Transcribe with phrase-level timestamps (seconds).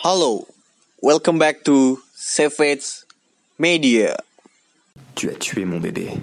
[0.00, 0.48] Hello,
[1.04, 3.04] welcome back to Savage
[3.60, 4.16] Media.
[5.12, 6.16] Tu as tué mon bébé.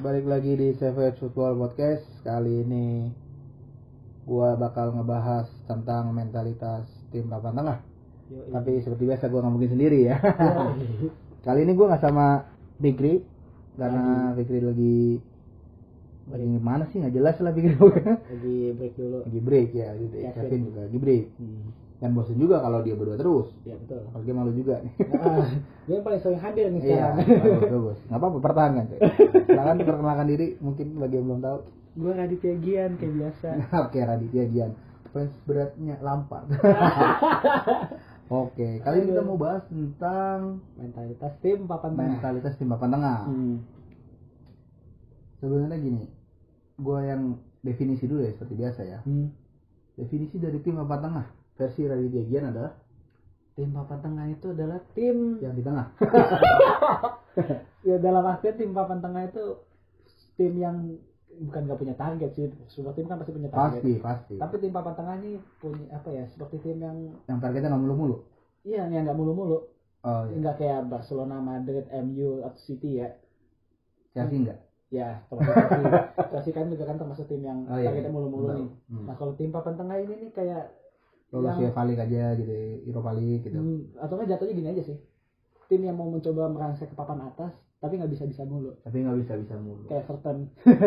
[0.00, 2.08] Balik lagi di Savage Football Podcast.
[2.24, 3.12] Kali ini
[4.24, 7.78] gua bakal ngebahas tentang mentalitas tim papan tengah.
[8.56, 10.16] Tapi seperti biasa gua nggak mungkin sendiri ya.
[11.44, 12.40] Kali ini gua nggak sama
[12.80, 13.20] Fikri
[13.76, 15.35] karena Fikri lagi
[16.26, 20.30] lagi gimana sih nggak jelas lah Fikri lagi break dulu lagi break ya gitu ya.
[20.34, 20.60] Kevin.
[20.66, 21.24] Juga lagi break.
[21.96, 23.48] Dan bosen juga kalau dia berdua terus.
[23.64, 24.92] ya betul Apalagi malu juga nih.
[25.16, 25.48] nah,
[25.88, 27.98] dia yang paling sering hadir nih Iya, sekarang bagus, bagus.
[28.04, 28.84] Nggak apa-apa, pertahankan.
[29.48, 31.58] Silakan perkenalkan diri, mungkin bagi yang belum tahu.
[31.96, 33.48] gue Raditya Gian kayak biasa
[33.88, 34.70] Oke, Raditya Gian.
[35.08, 36.44] Fans beratnya Lampard.
[38.44, 43.18] Oke, kali ini kita mau bahas tentang mentalitas tim papan tengah mentalitas tim papan tengah.
[43.30, 43.56] hmm.
[45.36, 46.04] Sebenarnya gini,
[46.76, 48.98] gua yang definisi dulu ya seperti biasa ya.
[49.02, 49.32] Hmm.
[49.96, 52.72] Definisi dari tim papan tengah versi Raditya Gian adalah
[53.56, 55.86] tim papan tengah itu adalah tim yang di tengah.
[57.88, 59.44] ya dalam artian tim papan tengah itu
[60.36, 60.76] tim yang
[61.36, 64.34] bukan gak punya target sih semua tim kan pasti punya target pasti, pasti.
[64.40, 66.96] tapi tim papan tengah ini punya apa ya seperti tim yang
[67.28, 68.16] Yang targetnya nggak mulu-mulu.
[68.64, 69.68] iya yang nggak mulu-mulu
[70.06, 70.38] Oh, iya.
[70.38, 73.10] nggak kayak Barcelona, Madrid, MU atau City ya
[74.14, 74.62] Chelsea enggak?
[74.88, 75.90] Ya, termasuk Chelsea.
[76.30, 77.90] Chelsea kan juga kan termasuk tim yang Oh, iya.
[77.90, 78.68] targetnya mulu-mulu nih.
[78.86, 79.04] Hmm.
[79.04, 80.62] Nah, kalau tim papan tengah ini nih kayak
[81.28, 82.52] Lolos Yang- UEFA League aja gitu,
[82.86, 83.56] Europa League gitu.
[83.56, 84.98] hmm, atau nggak jatuhnya gini aja sih.
[85.66, 88.78] Tim yang mau mencoba merangsek ke papan atas tapi nggak bisa-bisa mulu.
[88.80, 89.90] Tapi nggak bisa-bisa mulu.
[89.90, 90.38] Kayak Everton,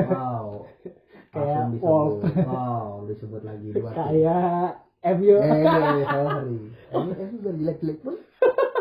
[0.07, 0.47] Wow.
[1.35, 1.77] Kayak.
[1.77, 2.23] Wolf.
[2.41, 4.71] Wow, disebut lagi kayak
[5.13, 5.35] MU.
[5.37, 5.63] Eh,
[6.03, 6.57] sorry.
[6.95, 8.15] Ini udah jelek-jelek pun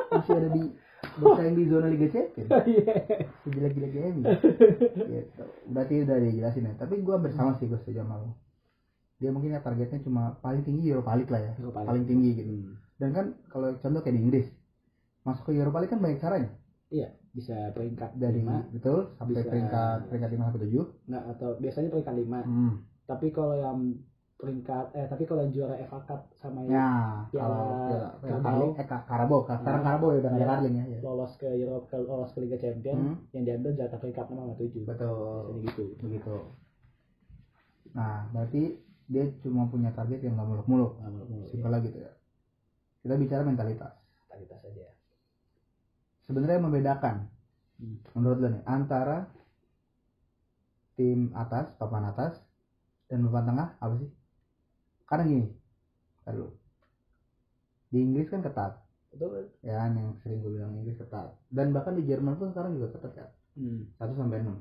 [0.08, 0.62] masih ada di
[1.18, 2.50] bersaing di zona Liga Champions.
[2.70, 2.94] Iya.
[3.44, 4.18] Sejelek-jelek game.
[4.22, 5.44] Gitu.
[5.68, 6.74] Berarti udah dijelasin ya.
[6.78, 8.38] Tapi gua bersama sih gue setuju sama lo.
[9.18, 11.52] Dia mungkin ya targetnya cuma paling tinggi Europa League lah ya.
[11.58, 11.90] Europa League.
[11.90, 12.52] Paling tinggi gitu.
[12.54, 12.74] Hmm.
[12.98, 14.46] Dan kan kalau contoh kayak di Inggris,
[15.26, 16.50] masuk ke Europa League kan banyak caranya.
[16.88, 19.50] Iya, bisa peringkat Dari lima, betul sampai Bisa.
[19.52, 21.08] peringkat peringkat 5 sampai 7.
[21.08, 22.40] nggak atau biasanya peringkat lima.
[22.42, 22.72] Hmm.
[23.04, 23.78] Tapi kalau yang
[24.38, 26.90] peringkat eh tapi kalau yang juara FA Cup sama yang Ya,
[27.26, 27.58] Piala
[28.22, 28.38] kalau.
[28.38, 29.86] Carling, eh Ka- Karabau, Ka- sekarang Nah.
[29.90, 30.46] Karabau ya udah ada Iya.
[30.46, 30.84] Carling ya.
[30.86, 30.98] ya.
[31.02, 33.16] lolos ke Eropa ke lolos ke Liga Champions Hmm.
[33.34, 35.42] yang diambil jatah peringkat 6 sama 7 Betul.
[35.58, 36.36] Biasanya gitu Begitu.
[37.92, 38.62] Nah, berarti
[39.08, 40.92] dia cuma punya target yang nggak muluk-muluk.
[41.02, 42.12] Nggak muluk-muluk, Simpel lagi gitu ya.
[43.02, 43.92] Kita bicara mentalitas.
[44.22, 44.86] totalitas aja
[46.22, 47.16] Sebenarnya membedakan
[47.80, 47.96] Hmm.
[48.14, 49.26] menurut lo nih antara
[50.94, 52.38] tim atas, papan atas
[53.06, 54.10] dan papan tengah apa sih?
[55.08, 55.44] Karena gini,
[56.24, 56.48] dulu.
[57.88, 61.32] Di Inggris kan ketat, betul ya kan, yang sering gue bilang Inggris ketat.
[61.48, 63.28] Dan bahkan di Jerman pun sekarang juga ketat kan.
[63.56, 63.96] hmm.
[63.96, 64.52] 1 sampai 6.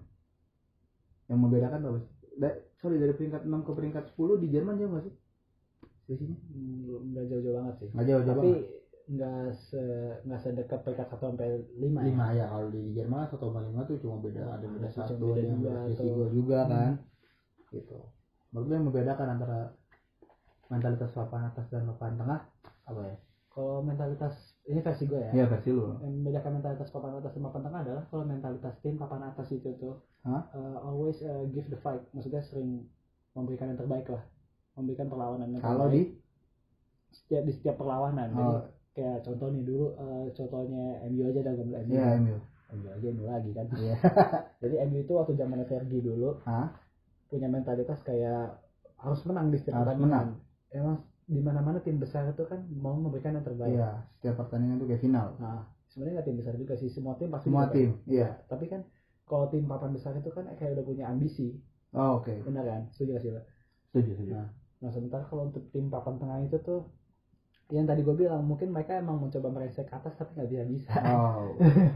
[1.27, 2.11] Yang membedakan apa sih?
[2.37, 5.13] Da- sorry dari peringkat 6 ke peringkat 10 di Jerman jauh gak sih?
[6.07, 6.37] Selisihnya?
[6.47, 8.49] Hmm, nggak jauh-jauh banget sih Nggak jauh-jauh tapi
[9.07, 9.83] nggak se
[10.23, 13.95] nggak sedekat peringkat 1 sampai 5 5 ya kalau di Jerman 1 sama 5 tuh
[13.99, 16.71] cuma beda ada beda Ada satu cuma beda dua beda selisih atau- gol juga Hmm.
[16.71, 16.91] kan.
[17.67, 17.97] Gitu.
[18.47, 19.59] Menurut gue yang membedakan antara
[20.67, 22.39] mentalitas papan atas dan papan tengah
[22.83, 23.15] apa ya?
[23.49, 24.33] kalau mentalitas
[24.63, 25.97] ini versi gue ya Iya versi lu.
[25.97, 29.69] yang membedakan mentalitas papan atas dan papan tengah adalah kalau mentalitas tim papan atas itu
[29.75, 30.45] tuh Hah?
[30.53, 32.85] uh, always uh, give the fight maksudnya sering
[33.33, 34.21] memberikan yang terbaik lah
[34.73, 36.13] memberikan perlawanan yang Kalau di
[37.09, 38.61] setiap di setiap perlawanan jadi oh,
[38.93, 42.37] kayak contoh nih dulu eh, contohnya MU aja dalam MU iya MU.
[42.73, 43.95] MU aja MU lagi kan Iya.
[44.61, 46.77] jadi MU itu waktu zaman Fergie dulu Hah?
[47.25, 48.61] punya mentalitas kayak
[48.97, 50.27] harus menang di setiap Harus pertandingan
[50.71, 50.95] emang
[51.27, 54.87] di mana mana tim besar itu kan mau memberikan yang terbaik Iya, setiap pertandingan tuh
[54.87, 55.27] kayak final.
[55.39, 55.59] nah
[55.91, 58.03] sebenarnya nggak tim besar juga sih semua tim pasti Semua tim, kan?
[58.07, 58.27] iya.
[58.47, 58.81] tapi kan
[59.27, 61.51] kalau tim papan besar itu kan kayak udah punya ambisi
[61.95, 62.33] Oh, oke.
[62.47, 63.43] benar kan setuju gak sih Pak?
[63.91, 64.31] Setuju, setuju.
[64.35, 64.45] Nah,
[64.83, 66.79] nah sementara kalau untuk tim papan tengah itu tuh
[67.67, 70.93] yang tadi gue bilang mungkin mereka emang mencoba melengsek ke atas tapi nggak bisa bisa
[71.03, 71.51] Oh.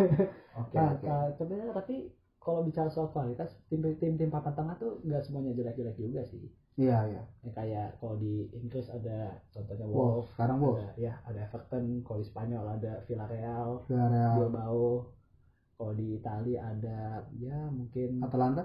[0.61, 1.07] Oke, nah, oke.
[1.07, 1.95] nah, sebenarnya tapi
[2.41, 6.49] kalau bicara soal kualitas tim tim tim papan tengah tuh nggak semuanya jelek-jelek juga sih
[6.73, 7.21] Iya, iya.
[7.43, 10.79] ya, kayak kalau di Inggris ada contohnya Wolves, Wolves sekarang Wolves.
[10.79, 14.85] ada, ya ada Everton kalau di Spanyol ada Villarreal Villarreal, Bilbao
[15.75, 16.99] kalau di Italia ada
[17.35, 18.63] ya mungkin Atalanta.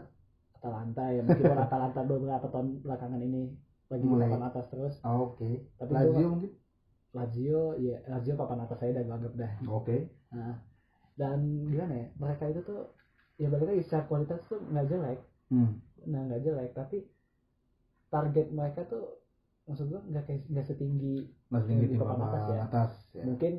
[0.55, 3.43] Atalanta ya meskipun Atalanta beberapa tahun belakangan ini
[3.87, 4.31] lagi di Mulai.
[4.31, 5.51] papan atas terus Oh, oke.
[5.77, 6.53] Tapi Lazio gua- mungkin.
[7.13, 9.97] Lazio ya Lazio papan atas saya udah anggap dah Oke.
[10.31, 10.55] nah,
[11.15, 12.93] dan gimana ya mereka itu tuh
[13.37, 15.79] ya balik lagi secara kualitas tuh nggak jelek Hmm.
[16.05, 17.07] nah nggak jelek tapi
[18.09, 19.23] target mereka tuh
[19.65, 21.17] maksud gua nggak kayak nggak setinggi
[21.47, 22.61] Masih tinggi Di tim papan atas ya.
[22.63, 22.91] atas.
[23.13, 23.23] ya.
[23.23, 23.53] mungkin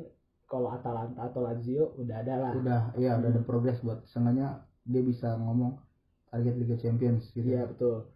[0.44, 3.44] kalau Atalanta atau Lazio udah ada lah Udah, iya udah ada Hmm.
[3.44, 5.76] progres buat sengaja dia bisa ngomong
[6.26, 7.44] target Liga Champions gitu.
[7.46, 8.08] Iya betul.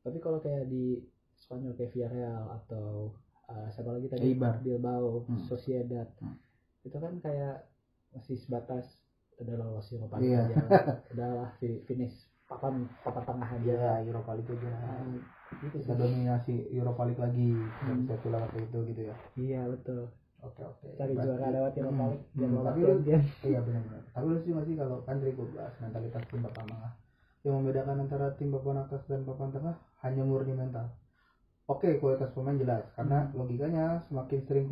[0.00, 1.00] Tapi kalau kayak di
[1.34, 3.12] Spanyol kayak Villarreal atau
[3.44, 4.56] uh, siapa lagi tadi Eibar.
[4.60, 5.36] Bilbao, Hmm.
[5.42, 6.36] Sociedad, Hmm.
[6.80, 7.68] itu kan kayak
[8.10, 9.03] masih sebatas
[9.36, 10.46] udah lolos Europa Iya.
[10.46, 10.66] League aja,
[11.12, 12.14] udahlah fi- finish
[12.44, 13.64] papan papan tengah aja.
[13.64, 14.70] Iya, Europa League aja.
[14.70, 15.18] Hmm,
[15.60, 15.90] gitu sih.
[15.90, 17.50] dominasi Europa League lagi.
[17.82, 18.04] Hmm.
[18.04, 19.14] Bisa kayak itu gitu ya.
[19.34, 20.02] Iya betul.
[20.44, 20.86] Oke oke.
[20.94, 23.26] Cari Berarti- juara lewat Europa Hmm, League hmm, lolos Tapi lu Champions.
[23.42, 24.02] iya benar-benar.
[24.12, 26.92] Tapi lu sih masih kalau kan tadi gue bahas mentalitas tim papan tengah.
[27.44, 30.86] Yang membedakan antara tim papan atas dan papan tengah hanya murni mental.
[31.64, 33.40] Oke, kualitas pemain jelas karena Hmm.
[33.40, 34.66] logikanya semakin sering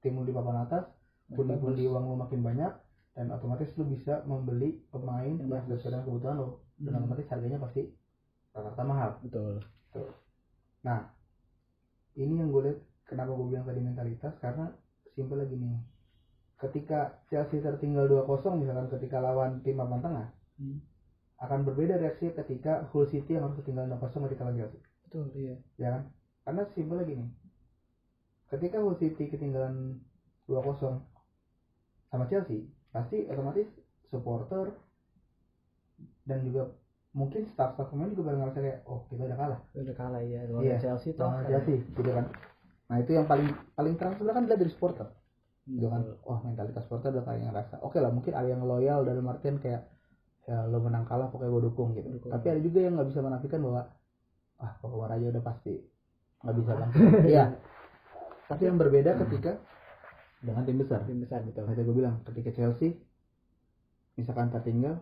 [0.00, 0.88] tim lu di papan atas,
[1.28, 2.72] pundi-pundi uang lu makin banyak
[3.18, 5.82] dan otomatis lu bisa membeli pemain Yang bagus.
[5.82, 6.48] sesuai dengan kebutuhan lu
[6.78, 6.98] dan Hmm.
[7.02, 7.82] otomatis harganya pasti
[8.54, 9.10] rata-rata mahal.
[9.26, 9.54] Betul.
[10.86, 11.10] Nah,
[12.14, 14.70] ini yang gue lihat kenapa gue bilang tadi mentalitas karena
[15.12, 15.82] simpel lagi nih.
[16.58, 20.28] Ketika Chelsea tertinggal 2-0 misalkan ketika lawan tim papan tengah
[20.58, 20.78] Hmm.
[21.38, 24.78] akan berbeda reaksinya ketika Hull City yang harus ketinggalan 2-0 ketika lawan Chelsea.
[25.06, 25.54] Betul iya.
[25.74, 26.02] Ya kan?
[26.42, 27.30] Karena simpel lagi nih.
[28.48, 30.02] Ketika Hull City ketinggalan
[30.46, 31.02] 2-0
[32.08, 33.68] sama Chelsea, pasti otomatis
[34.08, 34.72] supporter
[36.24, 36.72] dan juga
[37.12, 39.60] mungkin staff-staff pemain juga bakal ngerasa kayak oh kita udah kalah.
[39.74, 40.76] Udah kalah ya lawan Iya.
[40.78, 41.24] Chelsea toh.
[41.26, 42.26] lawan Chelsea gitu kan.
[42.88, 45.06] Nah itu yang paling paling terang sebenarnya kan dari supporter.
[45.66, 46.00] Gitu kan.
[46.22, 49.88] Wah mentalitas supporter udah kayak ngerasa oke lah mungkin ada yang loyal dalam artian kayak
[50.48, 52.08] ya lo menang kalah pokoknya gue dukung gitu.
[52.08, 52.32] Dukung.
[52.32, 53.82] tapi ada juga yang nggak bisa menafikan bahwa
[54.58, 55.74] ah pokoknya aja udah pasti
[56.40, 56.88] nggak bisa kan
[57.28, 57.44] iya.
[58.48, 59.60] Tapi yang berbeda ketika
[60.42, 61.66] dengan tim besar Tim besar betul.
[61.66, 62.94] Tadi gue bilang ketika Chelsea
[64.18, 64.98] misalkan tertinggal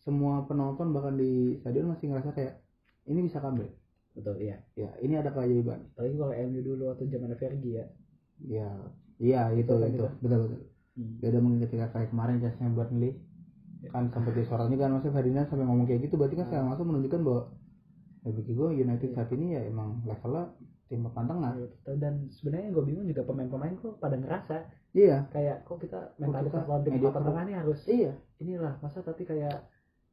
[0.00, 2.60] semua penonton bahkan di stadion masih ngerasa kayak
[3.08, 3.72] ini bisa comeback
[4.14, 4.62] Betul iya.
[4.78, 7.86] ya ini ada keajaiban Apalagi kalau MU dulu waktu zaman Fergie ya.
[8.44, 8.68] ya
[9.18, 10.62] iya itu Betul itu betul betul
[10.94, 11.18] Hmm.
[11.18, 13.18] beda mungkin ketika kayak kemarin Chelsea Burnley
[13.82, 13.90] Ya.
[13.92, 17.20] kan disorot juga kan maksudnya Ferdinand sampai ngomong kayak gitu berarti kan secara langsung menunjukkan
[17.20, 17.42] bahwa
[18.24, 20.54] ya bagi gue United saat ini ya emang levelnya
[20.84, 21.94] tim papan tengah Iya, betul.
[21.96, 24.56] Dan sebenarnya gue bingung juga pemain-pemain kok pada ngerasa
[24.92, 29.24] iya kayak kok kita mentalitas lawan tim papan tengah nih harus iya inilah masa tapi
[29.24, 29.64] kayak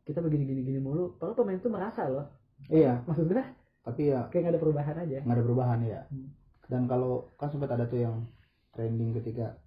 [0.01, 1.15] kita begini gini gini mulu.
[1.15, 2.25] Padahal pemain itu merasa loh.
[2.67, 3.45] iya Maksudnya
[3.81, 5.17] tapi ya kayak nggak ada perubahan aja.
[5.25, 6.29] nggak ada perubahan ya Hmm.
[6.69, 8.29] dan kalau kan sempat ada tuh yang
[8.71, 9.57] trending ketika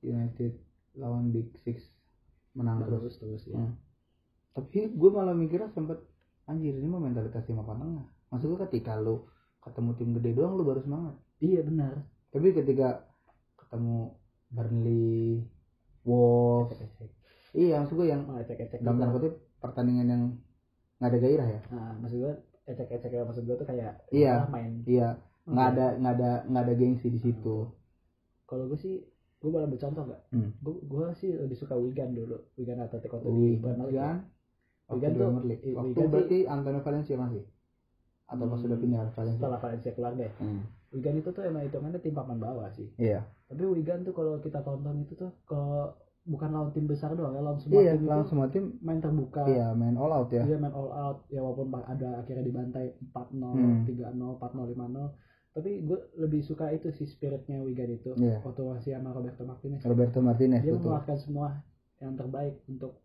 [0.00, 0.56] United
[0.96, 1.84] lawan Big Six
[2.56, 3.60] menang terus Terus terus ya.
[3.60, 3.76] Hmm.
[4.50, 6.00] tapi gue malah mikirnya sempet
[6.44, 9.22] anjir ini mah mentalitas tim papan tengah maksud gue ketika lu
[9.60, 12.04] ketemu tim gede doang lu baru semangat Iya benar.
[12.28, 13.08] tapi ketika
[13.56, 14.12] ketemu
[14.50, 15.44] Burnley
[16.02, 16.76] Wolves
[17.52, 18.80] iya maksud gue yang Oh, ecek-ecek.
[18.80, 19.02] dalam gitu.
[19.02, 20.22] tanda kutip pertandingan yang
[20.96, 22.32] nggak ada gairah ya Nah, maksud gue
[22.66, 24.32] ecek-ecek ya maksud gue tuh kayak Iya.
[24.38, 24.80] "Ah, main.
[24.84, 25.08] iya
[25.42, 25.74] nggak iya.
[25.74, 27.56] ada nggak ada nggak ada gengsi di situ
[28.44, 28.98] Kalau gue sih
[29.36, 30.20] gue boleh bercontoh gak?
[30.28, 30.52] Hmm.
[30.58, 32.34] Gue gue sih lebih suka Wigan dulu.
[32.54, 34.26] Wigan Atletico tuh di Premier League.
[34.90, 37.42] Wigan Wigan tuh- Wigan berarti Antonio Valencia masih
[38.30, 40.30] atau pas Hmm, sudah pindah Valencia Setelah Valencia keluar deh.
[40.38, 40.62] Hmm.
[40.90, 42.86] Wigan itu tuh emang hitungannya tim papan bawah sih.
[42.96, 47.32] iya Tapi Wigan tuh kalau kita tonton itu tuh kalau bukan lawan tim besar doang
[47.32, 49.42] ya lawan semua iya tim lawan itu semua tim main terbuka.
[49.46, 53.50] iya main all out ya Dia main all out ya walaupun ada akhirnya dibantai 4-0,
[53.50, 53.82] Hmm.
[53.84, 55.10] 3-0, 4-0, 5-0.
[55.50, 58.14] Tapi gue lebih suka itu sih spiritnya Wigan itu.
[58.14, 58.38] Iya.
[58.40, 59.82] Waktu masih sama Roberto Martinez.
[59.82, 61.48] Roberto Martinez dia betul mengeluarkan semua
[61.98, 63.02] yang terbaik untuk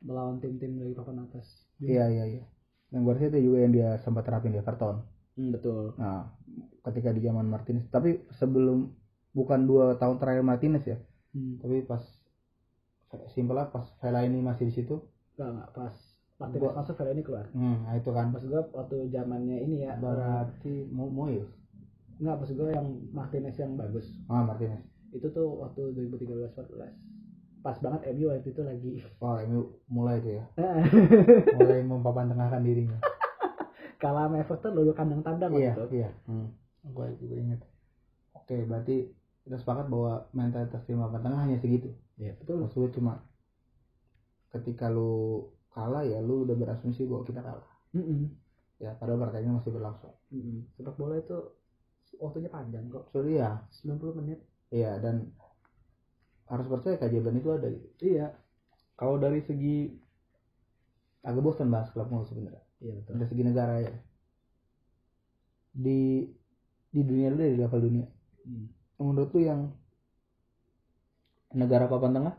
[0.00, 1.46] melawan tim-tim dari papan atas.
[1.76, 2.44] iya iya iya
[2.88, 5.00] dan gue rasa itu juga yang dia sempat terapin di Everton
[5.34, 5.92] Hmm, betul.
[5.96, 6.30] nah
[6.82, 8.86] ketika di zaman Martinez tapi sebelum
[9.30, 10.98] bukan dua tahun terakhir Martinez ya
[11.30, 11.58] Hmm.
[11.58, 11.98] tapi pas
[13.28, 15.02] simpel lah pas Vela ini masih di situ
[15.34, 15.94] Enggak, enggak pas
[16.36, 17.46] Martinez Gua- masuk Vela ini keluar.
[17.48, 19.94] hmm, nah itu kan Maksud gue waktu zamannya ini ya.
[19.96, 21.46] berarti Mo Moyes
[22.14, 24.06] Enggak, maksud gue yang Martinez yang bagus.
[24.28, 24.78] ah Martinez
[25.10, 27.13] Itu tuh waktu 2013-14.
[27.64, 28.90] Pas banget MU waktu itu lagi.
[29.16, 29.56] wah ini
[29.88, 30.44] mulai tuh ya
[31.56, 32.98] mulai mempapan tengahkan dirinya
[34.04, 35.84] Kalah sama Everton lalu kandang tandang waktu iya itu.
[35.96, 36.48] iya hmm.
[36.84, 37.60] gue juga inget
[38.36, 38.96] oke berarti
[39.42, 42.62] kita sepakat bahwa mentalitas tim papan tengah hanya segitu Iya, betul.
[42.62, 43.12] maksudnya cuma
[44.52, 48.30] ketika lu kalah ya lu udah berasumsi bahwa kita kalah Mm-mm.
[48.78, 50.68] ya padahal pertandingan masih berlangsung Mm-mm.
[50.76, 51.34] Sepak bola itu
[52.20, 53.10] waktunya panjang kok.
[53.10, 54.38] so ya 90 menit.
[54.70, 55.26] iya dan
[56.44, 58.26] harus percaya keajaiban itu ada gitu Iya.
[58.94, 59.96] kalau dari segi
[61.24, 63.12] agak bosan bahas klub mulu sebenarnya Iya betul.
[63.16, 63.92] dari segi negara ya
[65.74, 66.28] di
[66.94, 68.06] di dunia lu deh, di level dunia
[68.44, 68.68] Hmm.
[69.00, 69.60] menurut lu yang
[71.54, 72.34] negara papan tengah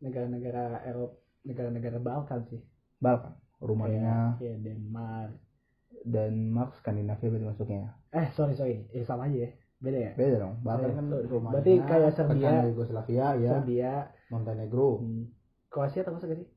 [0.00, 1.12] Negara-negara Eropa,
[1.44, 2.56] negara-negara Balkan sih.
[3.04, 5.32] Balkan Rumania Kayak, kayak Denmark.
[6.08, 8.88] Denmark Skandinavia berarti masuknya ya Eh, sorry sorry.
[8.96, 9.50] Eh sama aja ya.
[9.80, 10.12] Beda ya?
[10.12, 10.94] beda dong Balkan Beda.
[10.94, 11.04] kan.
[11.26, 12.50] Rumania Berarti kayak Serbia.
[12.64, 13.92] Yugoslavia ya Serbia,
[14.28, 15.24] Montenegro hmm.
[15.66, 16.48] Kroasia termasuk gak sih?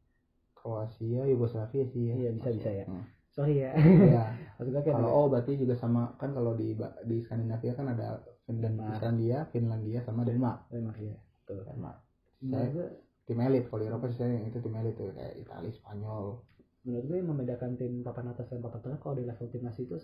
[0.54, 2.86] Kroasia Yugoslavia sih ya Iya, bisa, bisa ya.
[2.86, 3.04] Hmm.
[3.30, 4.24] sorry ya Iya.
[4.56, 8.08] maksud gue kayak kalau oh berarti juga sama kan kalau di di Skandinavia kan ada
[8.44, 8.94] Finland Denmark.
[8.94, 11.98] Islandia Finlandia sama Denmark memang ya tuh Denmark
[12.44, 12.88] Saya- gue
[13.24, 16.44] tim elit kalau di Eropa sih saya itu tim elit tuh kayak Italia Spanyol
[16.84, 19.96] menurut gue yang membedakan tim papan atas dan papan tengah kalau di level timnas itu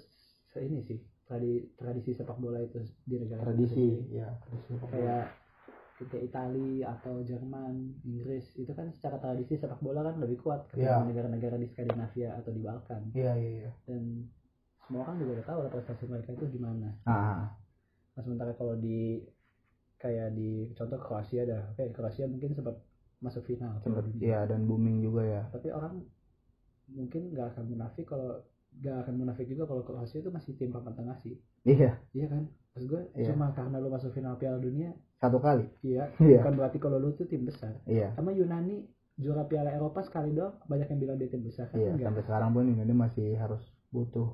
[0.57, 5.23] ini sih tradi, tradisi sepak bola itu di negara tradisi ya tradisi kayak
[5.99, 7.75] kayak Itali atau Jerman,
[8.07, 10.97] Inggris itu kan secara tradisi sepak bola kan lebih kuat Iya.
[10.97, 14.25] ketimbang negara-negara di Skandinavia atau di Balkan iya iya iya dan
[14.87, 16.89] semua orang juga udah tahu lah prestasi mereka itu gimana.
[17.05, 17.53] ah
[18.17, 19.21] Nah sementara kalau di
[20.01, 22.75] kayak di contoh Kroasia dah, oke Kroasia mungkin sempat
[23.21, 23.77] masuk final.
[23.83, 24.27] sempet Piala Dunia.
[24.31, 25.93] ya dan booming juga ya Tapi orang
[26.89, 28.41] mungkin nggak akan munafik kalau
[28.79, 31.35] nggak akan munafik juga kalau Kroasia itu masih tim papan tengah sih.
[31.63, 32.43] iya Iya kan?
[32.71, 33.33] Maksud gue Iya.
[33.33, 36.07] cuma karena lu masuk final Piala Dunia, satu kali iya.
[36.17, 36.39] Iya.
[36.39, 37.75] Bukan berarti kalau lu tuh tim besar.
[37.83, 38.87] iya sama Yunani
[39.19, 42.23] juara Piala Eropa sekali doang banyak yang bilang dia tim besar kan iya enggak sampai
[42.23, 43.59] sekarang pun Indonesia masih harus
[43.91, 44.31] butuh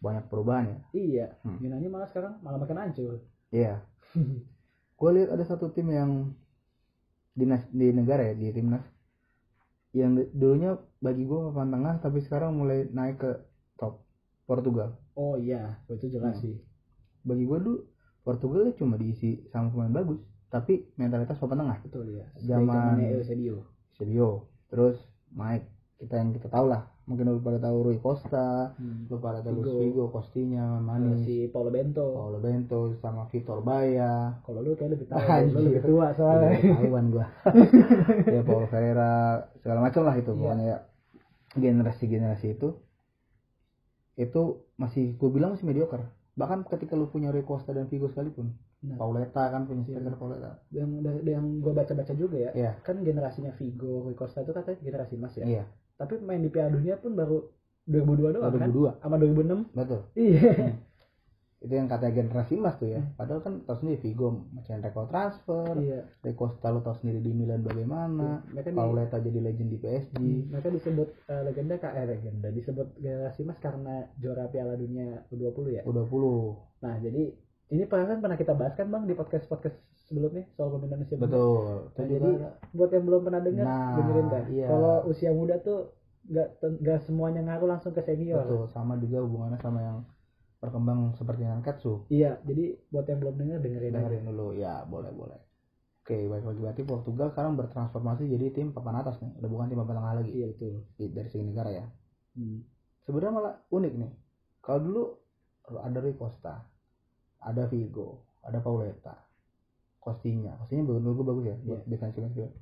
[0.00, 1.60] banyak perubahan ya iya Hmm.
[1.60, 3.20] Yunani malah sekarang malah makin hancur
[3.52, 3.84] iya
[4.98, 6.32] gue lihat ada satu tim yang
[7.36, 8.80] di, nas- di negara ya di timnas
[9.92, 13.30] yang dulunya bagi gue papan tengah tapi sekarang mulai naik ke
[14.48, 14.96] Portugal.
[15.12, 15.76] Oh iya.
[15.86, 16.42] Itu jelas Hmm.
[16.42, 16.56] sih.
[17.20, 17.84] Bagi gue dulu
[18.24, 20.16] Portugal itu cuma diisi sama pemain bagus
[20.48, 21.78] tapi mentalitas papan tengah.
[21.84, 23.68] Betul ya Zaman- Eusebio.
[23.92, 24.96] Sergio terus
[25.28, 26.88] Mike kita yang kita tahu lah.
[27.04, 29.08] Mungkin lu pada tahu Rui Costa hmm.
[29.08, 29.64] lu pada tahu Figo.
[29.64, 31.24] Luis Figo Costinya Manis.
[31.24, 32.04] Si Paulo Bento.
[32.14, 35.20] Paulo Bento sama Vitor Baya kalau lu kayak lebih tahu
[35.52, 36.56] lu lebih tua soalnya.
[36.56, 37.26] Taiwan gua.
[38.28, 39.12] Ya Paulo Ferreira
[39.60, 40.32] segala macam lah itu.
[40.32, 40.40] Iya.
[40.40, 40.78] pokoknya ya
[41.56, 42.68] generasi-generasi itu
[44.18, 44.42] itu
[44.74, 46.02] masih gue bilang masih mediocre.
[46.34, 48.94] Bahkan ketika lu punya Rui Costa dan Figo sekalipun Nah.
[48.94, 49.98] Pauleta kan punya Iya.
[49.98, 50.50] striker Pauleta.
[50.70, 50.88] Yang
[51.26, 52.72] yang gue baca-baca juga ya Iya.
[52.82, 55.46] kan generasinya Vigo Rui Costa itu katanya generasi emas ya.
[55.46, 55.64] Iya.
[55.98, 57.42] Tapi main di Piala Dunia pun baru
[57.86, 58.70] 2002 doang kan?
[58.70, 60.00] 2002 sama 2006 betul.
[60.14, 60.78] Iya
[61.58, 65.74] itu yang katanya generasi emas tuh ya padahal kan tahu sendiri Vigo macam rekor transfer
[65.76, 69.78] iya Rui Costa lu tahu sendiri di Milan bagaimana mereka di, Pauleta jadi legend di
[69.78, 74.74] PSG Hmm, mereka disebut eh, legenda kak eh legenda disebut generasi emas karena juara Piala
[74.74, 75.82] Dunia U20 ya.
[75.82, 76.14] U20
[76.78, 77.22] Nah, jadi
[77.68, 81.26] ini pernah kan pernah kita bahas kan Bang di podcast-podcast sebelumnya soal pemain Indonesia muda.
[81.26, 82.30] betul Nah, jadi
[82.70, 84.44] buat yang belum pernah dengar Nah, dengerin dah.
[84.48, 84.66] iya.
[84.70, 85.90] Kalau usia muda tuh
[86.24, 86.48] nggak
[86.80, 88.46] nggak semuanya ngaruh langsung ke senior.
[88.46, 89.98] betul sama juga hubungannya sama yang
[90.58, 93.96] berkembang seperti Nankatsu Iya, jadi buat yang belum dengar dengerin aja.
[94.02, 95.38] dengerin dulu ya boleh boleh
[96.02, 99.78] oke baik lagi berarti Portugal sekarang bertransformasi jadi tim papan atas nih udah bukan tim
[99.78, 100.72] papan tengah lagi Iya betul.
[100.96, 101.86] Di- dari segi negara ya
[102.34, 102.62] Hmm.
[103.02, 104.12] sebenarnya malah unik nih
[104.58, 105.02] kalau dulu
[105.78, 106.54] ada Rui Costa
[107.42, 109.14] ada Vigo ada Pauleta
[109.98, 112.54] Costinya Costinya menurut gue bagus ya buat defensive midfield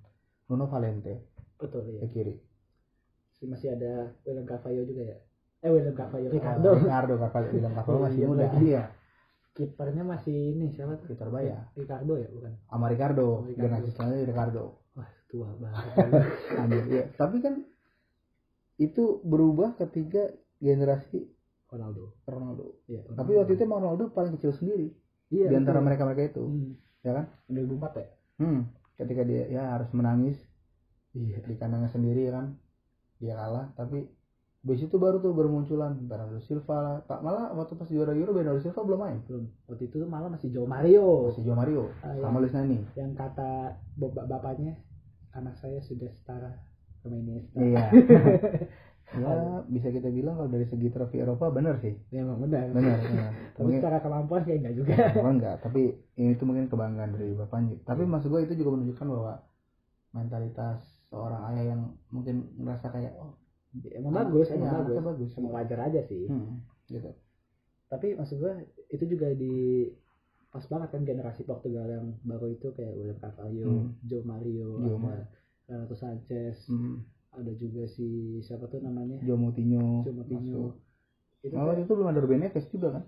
[0.49, 2.09] Nuno Valente Betul ke ya.
[2.09, 2.35] kiri
[3.45, 5.17] Masih ada William Carvalho juga ya.
[5.61, 6.69] Eh William Carvalho Ricardo.
[6.69, 8.83] Oh, Ricardo Carvalho bilang Carvalho masih Iya, muda iya
[9.53, 11.09] Kipernya masih ini siapa tuh?
[11.09, 12.53] Vitor Baya Ricardo ya bukan?
[12.63, 13.57] sama Ricardo Ricardo.
[13.57, 15.85] generasi selanjutnya Ricardo Wah, tua banget.
[16.61, 17.05] Anjir, iya.
[17.15, 17.55] tapi kan
[18.77, 21.25] itu berubah ketika generasi
[21.67, 22.13] Ronaldo.
[22.25, 23.09] Ronaldo Iya.
[23.11, 24.93] tapi waktu itu emang Ronaldo paling kecil sendiri
[25.29, 26.73] iya, di antara mereka mereka itu Hmm.
[27.01, 28.07] ya kan 2004 ya?
[28.39, 28.61] hmm
[28.95, 30.37] ketika dia ya harus menangis
[31.13, 31.41] Iya.
[31.43, 32.47] di kandangnya sendiri ya kan
[33.17, 34.05] dia kalah tapi
[34.67, 38.83] Habis itu baru tuh bermunculan Bernardo Silva tak malah waktu pas juara Euro Bernardo Silva
[38.83, 39.47] belum main Belum.
[39.65, 41.31] Waktu itu tuh malah masih Joe Mario.
[41.31, 43.51] masih Joe Mario Ah, sama Luis Nani Yang kata
[43.95, 44.75] bapak bapaknya,
[45.31, 46.51] anak saya sudah setara
[46.99, 47.55] sama Iniesta.
[47.57, 47.87] iya
[49.23, 49.33] ya
[49.71, 52.67] bisa kita bilang kalau dari segi trofi Eropa bener sih Ya, emang benar.
[52.75, 52.99] bener
[53.55, 54.93] Tapi mungkin secara kemampuan kayak enggak juga.
[55.17, 55.83] Oh enggak, tapi
[56.19, 57.79] ini tuh mungkin kebanggaan dari bapaknya.
[57.87, 59.33] Tapi maksud gue itu juga menunjukkan bahwa
[60.11, 61.81] mentalitas seorang ayah yang
[62.11, 63.39] mungkin merasa kayak oh
[63.93, 64.95] emang bagus, iya, emang bagus.
[64.97, 65.31] anaknya bagus.
[65.37, 66.25] Emang wajar aja sih.
[66.27, 67.11] Hmm, gitu.
[67.87, 68.53] Tapi maksud gua
[68.91, 69.55] itu juga di
[70.51, 73.89] pas banget kan generasi Portugal yang baru itu kayak William Carvalho, Hmm.
[74.03, 75.29] Joe Mario, Joe ada
[75.69, 77.05] Renato Sanchez, Hmm.
[77.31, 79.21] ada juga si siapa tuh namanya?
[79.21, 80.07] Joe Moutinho.
[80.07, 80.81] Joe Moutinho.
[81.45, 83.05] Itu Oh, waktu itu belum ada Ruben Neves juga kan?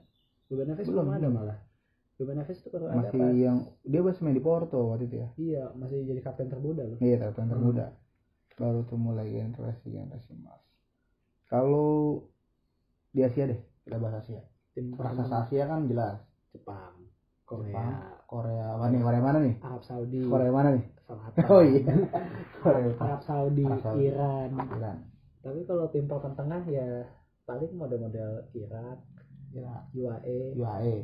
[0.53, 1.59] Ruben Neves belum, belum ada malah.
[2.19, 3.57] Ruben Neves itu baru ada Masih pas yang
[3.87, 5.29] dia masih main di Porto waktu itu ya.
[5.39, 6.99] iya masih jadi kapten termuda loh.
[6.99, 7.98] Iya, tapi yang Hmm.
[8.59, 10.59] Baru tuh mulai generasi generasi emas.
[11.47, 12.21] Kalau
[13.15, 14.43] di Asia deh, kita bahas Asia.
[14.75, 16.19] Tim Raksasa pertama Asia kan jelas.
[16.53, 17.07] Jepang, Jepang,
[17.49, 17.89] Korea,
[18.29, 19.01] Korea, mana nih?
[19.01, 19.55] Korea mana nih?
[19.65, 20.85] Arab Saudi, Korea mana nih?
[21.09, 21.83] Selatan, Oh iya.
[22.67, 24.03] Korea Arab Saudi, Arab Saudi.
[24.11, 24.49] Iran.
[24.77, 24.99] Iran.
[25.41, 27.07] Tapi kalau tim papan tengah ya
[27.49, 28.99] paling model-model Irak,
[29.57, 29.83] Irak.
[29.97, 30.97] UAE, UAE.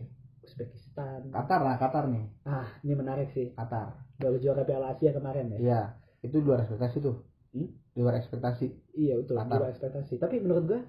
[0.44, 1.32] Uzbekistan.
[1.32, 2.28] Qatar lah, Qatar nih.
[2.44, 3.56] Ah, ini menarik sih.
[3.56, 3.96] Qatar.
[4.20, 5.58] Baru juara Piala Asia kemarin ya.
[5.58, 5.82] Iya,
[6.20, 7.24] itu luar ekspektasi tuh.
[7.54, 7.70] Hmm?
[7.94, 8.66] di luar ekspektasi.
[8.99, 9.38] Iya betul.
[9.38, 10.18] Di luar ekspektasi.
[10.18, 10.80] Tapi menurut gua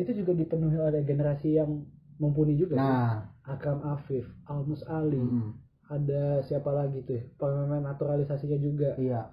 [0.00, 1.84] itu juga dipenuhi oleh generasi yang
[2.16, 3.14] mumpuni juga nah.
[3.44, 5.50] Akram Afif Almus Ali mm,
[5.92, 8.96] ada siapa lagi tuh pemain naturalisasinya juga.
[8.96, 9.28] Iya.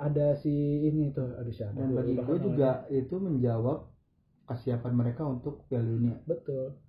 [0.00, 0.50] Ada si
[0.88, 2.40] ini tuh aduh siapa dan bagi gue namanya.
[2.40, 3.78] juga itu menjawab
[4.48, 6.16] kesiapan mereka untuk Piala Dunia.
[6.24, 6.80] Betul.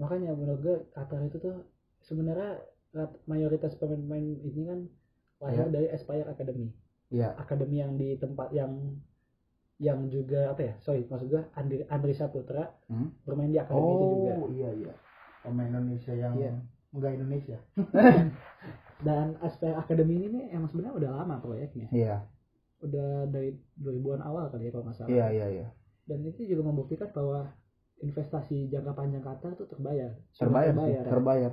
[0.00, 1.68] Makanya menurut gue Qatar itu tuh
[2.00, 2.64] sebenarnya
[3.28, 4.80] mayoritas pemain-pemain ini kan
[5.44, 5.74] lahir Iya.
[5.76, 6.72] dari Aspire Academy
[7.08, 7.32] iya.
[7.34, 8.96] Akademi yang di tempat yang
[9.78, 10.74] yang juga apa ya?
[10.80, 13.14] Sorry maksud gue Andri, Andri Saputra Hmm?
[13.22, 14.32] bermain di akademi itu juga.
[14.34, 14.94] Oh iya iya.
[15.40, 16.52] Pemain Indonesia yang Iya.
[16.90, 17.58] enggak Indonesia.
[18.98, 21.86] Dan Aspire Academy ini nih emang sebenarnya udah lama proyeknya.
[21.94, 22.26] Iya.
[22.82, 25.10] Udah dari 2000-an awal kali ya kalau nggak salah.
[25.10, 25.66] Iya iya iya.
[26.02, 27.46] Dan itu juga membuktikan bahwa
[27.98, 30.10] investasi jangka panjang Qatar itu terbayar.
[30.30, 31.10] Sudah terbayar sih terbayar ya.
[31.10, 31.52] terbayar.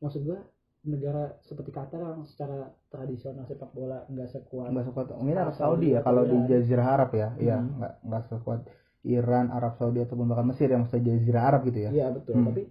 [0.00, 0.38] Maksud gua
[0.84, 5.06] negara seperti Qatar yang secara tradisional sepak bola nggak sekuat nggak sekuat.
[5.16, 6.36] Ini Arab Arab Saudi ya kalau di.
[6.44, 7.28] Jazirah Arab ya.
[7.40, 7.80] Iya Hmm.
[7.80, 8.60] nggak nggak sekuat
[9.04, 11.90] Iran Arab Saudi ataupun bahkan Mesir yang mesti Jazirah Arab gitu ya.
[11.92, 12.34] Iya betul.
[12.36, 12.46] Hmm.
[12.52, 12.62] tapi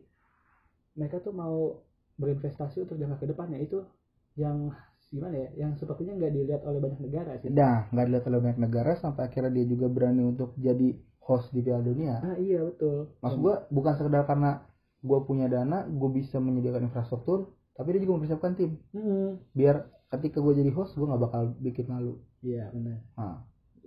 [0.93, 1.81] mereka tuh mau
[2.21, 3.57] berinvestasi untuk jangka ke depannya.
[3.57, 3.81] Itu
[4.37, 4.69] yang
[5.09, 7.49] gimana ya yang sepertinya nggak dilihat oleh banyak negara sih.
[7.49, 10.93] Nah nggak dilihat oleh banyak negara sampai akhirnya dia juga berani untuk jadi
[11.25, 12.21] host di Piala Dunia.
[12.21, 13.13] Ah iya betul.
[13.21, 14.61] Maksud gua bukan sekedar karena
[15.01, 19.75] gua punya dana gue bisa menyediakan infrastruktur tapi dia juga mempersiapkan tim Hmm, biar
[20.13, 23.41] ketika gue jadi host gue nggak bakal bikin malu iya benar Nah,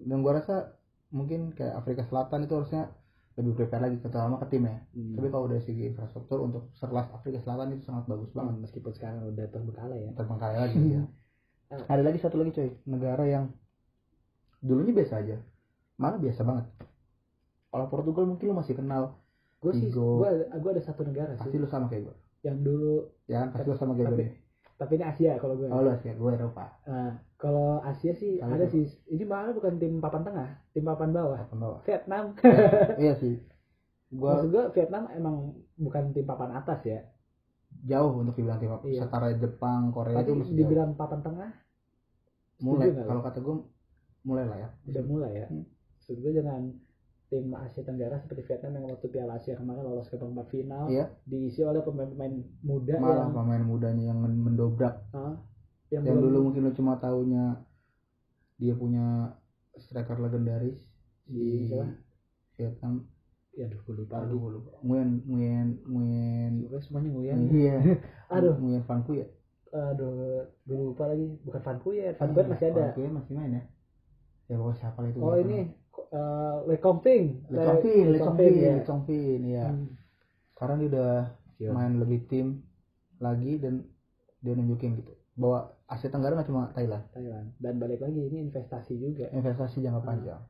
[0.04, 0.76] dan gua rasa
[1.08, 2.92] mungkin kayak Afrika Selatan itu harusnya
[3.36, 4.76] lebih prepare lagi terutama ke tim ya.
[4.96, 5.12] Hmm.
[5.16, 8.64] Tapi kalau dari segi infrastruktur untuk sekelas Afrika Selatan itu sangat bagus banget.
[8.64, 11.02] meskipun sekarang udah terbengkalai ya Terbengkalai lagi ya.
[11.88, 13.44] Ada lagi satu lagi coy, negara yang
[14.62, 15.36] dulunya biasa aja,
[16.00, 16.66] malah biasa banget.
[17.70, 19.20] Kalau Portugal mungkin lu masih kenal,
[19.60, 22.16] gue sih gue gue ada satu negara pasti sih lu sama kayak gue.
[22.46, 24.18] Yang dulu Ya kan, pasti sama kayak gue.
[24.22, 24.34] Tapi-
[24.76, 26.66] tapi ini Asia kalau gue Oh lu kayak gue Eropa.
[26.84, 31.10] Nah, kalau Asia sih Sama ada sih ini malah bukan tim papan tengah tim papan
[31.10, 31.78] bawah Papan bawah.
[31.82, 32.24] Vietnam
[33.02, 33.40] iya sih.
[34.08, 35.36] Gua maksud gue Vietnam emang
[35.74, 37.00] bukan tim papan atas ya
[37.82, 38.84] jauh untuk dibilang tim apa.
[38.84, 39.00] Iya.
[39.02, 40.60] Setara Jepang, Korea tapi itu masih jauh.
[40.62, 41.50] dibilang papan tengah
[42.58, 43.56] mulai kalau kata gue
[44.22, 45.64] mulai lah ya udah mulai ya Hmm.
[45.94, 46.62] maksud gue dengan
[47.26, 51.10] tim Asia Tenggara seperti Vietnam yang waktu Piala Asia kemarin lolos ke perempat final Iya.
[51.26, 52.30] diisi oleh pemain-pemain
[52.62, 55.02] muda malah yang pemain mudanya yang mendobrak.
[55.10, 55.34] Ah,
[55.90, 57.66] yang, yang belum- dulu mungkin lu cuma taunya
[58.56, 59.34] dia punya
[59.76, 60.78] striker legendaris
[61.26, 61.90] di di siapa?
[62.54, 62.94] Vietnam.
[63.56, 64.70] Ya aduh gue lupa aduh gue lupa.
[64.84, 66.52] Nguyen Nguyen Nguyen.
[66.62, 67.38] Pokoknya semuanya nguyen.
[67.50, 67.76] Iya.
[68.36, 68.54] Aduh.
[68.60, 69.26] Nguyen Van ya?
[69.72, 71.26] Aduh gue lupa lagi.
[71.42, 72.80] Bukan Van Kuyen Van Kuyen masih ada.
[72.80, 73.62] Van Pu masih main ya?
[74.46, 75.58] Ya pokoknya siapa itu oh ini.
[76.12, 78.72] Uh, Le Kongping Le Chongpin Le Chongpin ya.
[78.76, 79.88] Le Chongpin ya Hmm.
[80.56, 81.12] sekarang dia udah
[81.56, 81.72] Gila.
[81.72, 82.64] main lebih tim
[83.18, 83.84] lagi dan
[84.40, 85.12] dia nunjukin gitu.
[85.36, 87.04] Bahwa Asia Tenggara nggak cuma Thailand?
[87.12, 87.52] Thailand.
[87.60, 89.28] Dan balik lagi ini investasi juga.
[89.32, 90.42] Investasi jangka panjang.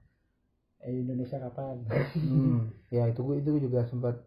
[0.79, 1.83] Eh, Indonesia kapan?
[2.14, 4.23] Hmm, ya itu gue itu gue juga sempat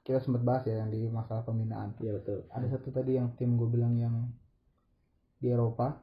[0.00, 1.94] kita sempat bahas ya yang di masalah pembinaan.
[1.98, 2.46] Iya betul.
[2.50, 4.14] Ada satu tadi yang tim gue bilang yang
[5.40, 5.98] di Eropa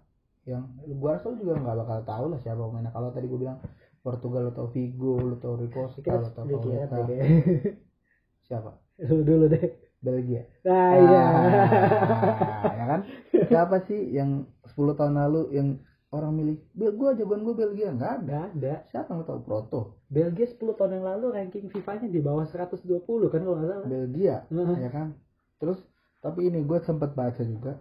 [0.47, 2.91] yang gue rasa juga nggak bakal tahu lah siapa pemainnya.
[2.91, 3.59] Kalau tadi gue bilang
[4.07, 7.19] Portugal lo tau Vigo lo tau Rico kita lo tau Pauleta deh
[8.47, 8.71] siapa?
[9.03, 10.47] Lu dulu deh Belgia.
[10.63, 11.23] Nah iya.
[11.25, 13.01] Ah, ya kan?
[13.49, 15.67] Siapa sih yang 10 tahun lalu yang
[16.13, 16.57] orang milih?
[16.71, 17.91] Bel gue jagoan gue Belgia.
[17.91, 18.23] Nggak ada.
[18.23, 18.73] Nggak ada.
[18.93, 19.39] Siapa yang lo tau?
[19.43, 19.81] Proto.
[20.07, 22.87] Belgia 10 tahun yang lalu ranking FIFA-nya di bawah 120
[23.27, 23.87] kan kalau nggak salah.
[23.89, 24.77] Belgia Heeh.
[24.79, 25.07] ya kan?
[25.59, 25.81] Terus
[26.23, 27.75] tapi ini gue sempat baca juga.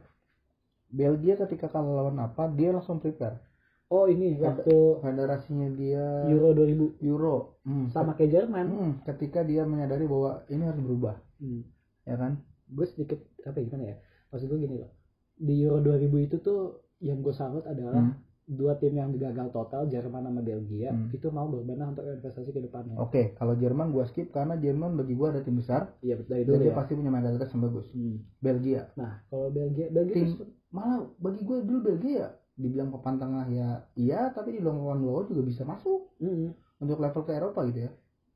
[0.91, 3.43] Belgia ketika kalah lawan apa dia langsung prepare
[3.88, 7.61] oh ini waktu federasinya dia Euro 2000 Euro.
[7.62, 8.66] Hmm, sama kayak Jerman.
[8.66, 11.16] Hmm, ketika dia menyadari bahwa ini harus berubah.
[11.38, 11.62] Hmm.
[12.03, 12.38] ya kan?
[12.66, 13.96] Gue sedikit apa ya, gimana ya?
[14.31, 14.90] Maksud gue gini loh.
[15.37, 16.61] Di Euro 2000 itu tuh
[16.99, 18.14] yang gue salut adalah Hmm.
[18.46, 21.11] dua tim yang gagal total Jerman sama Belgia Hmm.
[21.11, 22.94] itu mau berbenah untuk investasi ke depannya.
[22.96, 25.99] Oke kalau Jerman gue skip karena Jerman bagi gue ada tim besar.
[25.99, 26.79] Iya dan dulu dia ya.
[26.79, 27.90] pasti punya mentalitas yang bagus.
[27.90, 28.22] Hmm.
[28.38, 28.87] Belgia.
[28.94, 30.31] Nah kalau Belgia Belgia tim
[30.70, 35.45] malah bagi gue dulu Belgia dibilang papan tengah ya iya tapi di lawan low juga
[35.45, 36.16] bisa masuk.
[36.19, 36.57] Hmm.
[36.77, 37.92] untuk level ke Eropa gitu ya.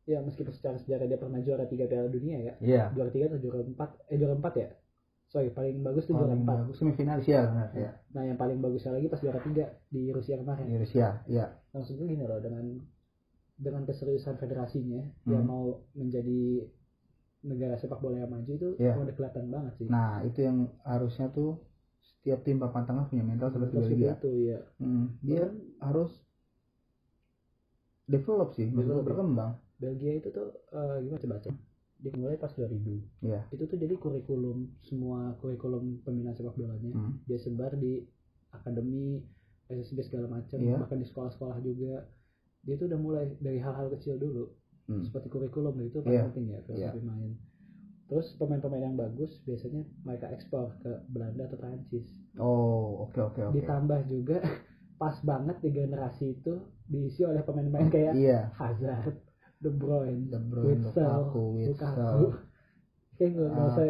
[0.08, 2.52] Ya meskipun secara sejarah dia pernah juara tiga Piala Dunia ya.
[2.60, 2.84] Iya.
[2.96, 3.90] Juara tiga atau juara empat?
[4.08, 4.68] Eh juara empat ya?
[5.28, 6.56] Sorry paling bagus tuh juara empat.
[6.66, 10.40] bagus semifinalis ya benar ya nah yang paling bagusnya lagi pas juara tiga di Rusia
[10.40, 10.64] kemarin.
[10.66, 12.64] Di Rusia ya maksud gue gini loh dengan
[13.60, 15.30] dengan keseriusan federasinya Hmm.
[15.36, 16.64] yang mau menjadi
[17.40, 18.96] negara sepak bola yang maju itu Iya.
[18.96, 19.86] udah kelihatan banget sih.
[19.86, 21.60] Nah itu yang harusnya tuh
[22.20, 25.48] setiap tim papan tengah punya mental seperti Belgia itu ya Hmm, dia
[25.80, 26.12] harus
[28.06, 29.06] develop sih Develop, ya.
[29.06, 31.50] berkembang Belgia itu tuh eh, gimana coba baca
[31.96, 32.76] dia mulai pas 2000
[33.20, 33.40] Iya.
[33.50, 37.20] itu tuh jadi kurikulum semua kurikulum pembinaan sepak bolanya Hmm.
[37.24, 38.04] dia sebar di
[38.50, 39.20] akademi
[39.66, 40.76] SSB segala macam Iya.
[40.76, 42.04] bahkan di sekolah-sekolah juga
[42.60, 44.48] dia tuh udah mulai dari hal-hal kecil dulu
[44.84, 45.00] Hmm.
[45.00, 46.04] seperti kurikulum itu Iya.
[46.04, 46.62] paling penting ya Iya.
[46.66, 47.32] filosofi main
[48.10, 53.54] terus pemain-pemain yang bagus biasanya mereka ekspor ke Belanda atau Prancis Oh, oke oke oke.
[53.54, 54.42] ditambah juga
[55.00, 58.50] pas banget di generasi itu diisi oleh pemain-pemain kayak Iya.
[58.52, 59.14] Hazard,
[59.56, 62.24] De Bruyne, De Bruyne, Witsel, Lukaku, Lukaku.
[63.16, 63.84] Kayak nggak nggak Ah, usah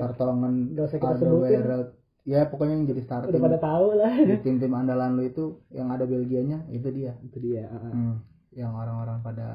[0.51, 1.61] nggak usah kita sebutin.
[2.29, 4.13] Ya pokoknya yang jadi udah starting pada tahu lah.
[4.13, 7.17] di tim-tim andalan lu itu yang ada Belgianya itu dia.
[7.25, 7.65] itu dia.
[7.71, 7.89] ah.
[7.89, 8.17] Hmm.
[8.53, 9.49] Yang orang-orang pada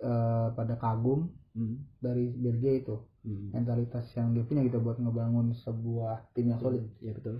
[0.00, 1.82] eh, pada kagum Hmm.
[1.98, 2.94] dari Belgia itu
[3.28, 3.52] Hmm.
[3.52, 7.36] mentalitas yang dia punya gitu buat ngebangun sebuah tim yang solid Iya betul.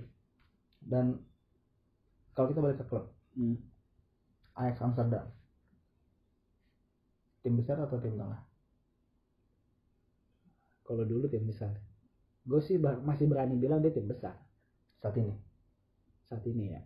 [0.84, 1.16] dan
[2.36, 3.56] kalau kita balik ke klub Hmm.
[4.58, 5.26] Ajax Amsterdam
[7.42, 8.42] tim besar atau tim tengah
[10.82, 11.72] Kalau dulu tim besar.
[12.48, 14.34] Gue sih masih berani bilang dia tim besar
[14.98, 15.30] saat ini
[16.28, 16.82] saat ini ya.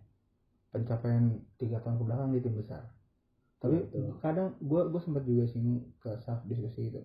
[0.72, 1.24] pencapaian
[1.60, 2.82] tiga tahun ke belakang dia tim besar
[3.62, 4.18] tapi Betul.
[4.24, 7.00] kadang gue gue sempat juga singgung ke staff diskusi itu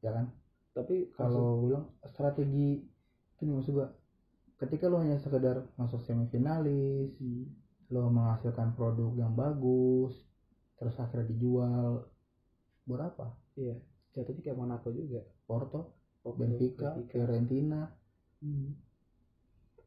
[0.00, 0.26] ya kan
[0.72, 2.80] Tapi kalau gue bilang strategi
[3.38, 3.88] ini maksud gue
[4.56, 7.50] ketika lo hanya sekedar masuk semifinalis Hmm.
[7.92, 10.16] lo menghasilkan produk yang bagus
[10.78, 12.08] terus akhirnya dijual
[12.86, 13.76] buat apa Iya.
[14.12, 15.20] Jatuhnya kayak Monaco juga.
[15.44, 17.90] Porto Porto, Benfica Fiorentina
[18.40, 18.72] Hmm.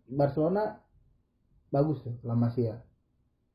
[0.05, 0.77] Barcelona
[1.67, 2.77] bagus tuh La Masia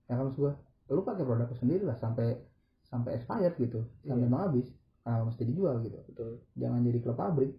[0.05, 0.53] ya kan maksud gue
[0.91, 2.35] lu pakai produk sendiri lah sampai
[2.83, 4.33] sampai expired gitu sampai Iya.
[4.35, 4.67] mau habis
[5.09, 5.99] ah, mesti dijual gitu.
[6.11, 6.31] Betul.
[6.57, 7.53] jangan jadi klub pabrik.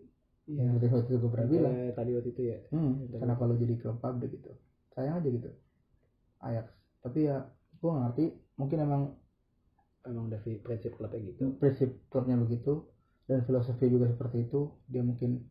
[0.49, 0.67] Iya.
[0.67, 1.73] yang waktu itu gue pernah bilang.
[1.95, 2.57] tadi waktu itu ya.
[2.73, 3.19] hmm, Betul.
[3.23, 4.51] kenapa lu jadi klub pabrik gitu?
[4.97, 5.49] Sayang aja gitu.
[6.41, 6.67] Ajax.
[7.05, 7.45] Tapi ya
[7.79, 8.25] gue ngerti.
[8.59, 9.01] Mungkin emang
[10.01, 11.53] Emang udah fi- prinsip klubnya gitu.
[11.61, 12.89] prinsip klubnya begitu.
[13.29, 14.73] Dan filosofi juga seperti itu.
[14.89, 15.45] Dia mungkin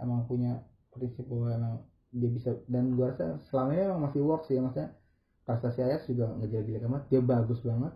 [0.00, 1.74] emang punya prinsip bahwa emang
[2.10, 4.56] dia bisa dan gua rasa selama ini emang masih work sih.
[4.56, 4.96] Ya maksudnya
[5.44, 7.02] prestasi Ajax juga nggak jelek-jelek amat.
[7.12, 7.92] Dia bagus banget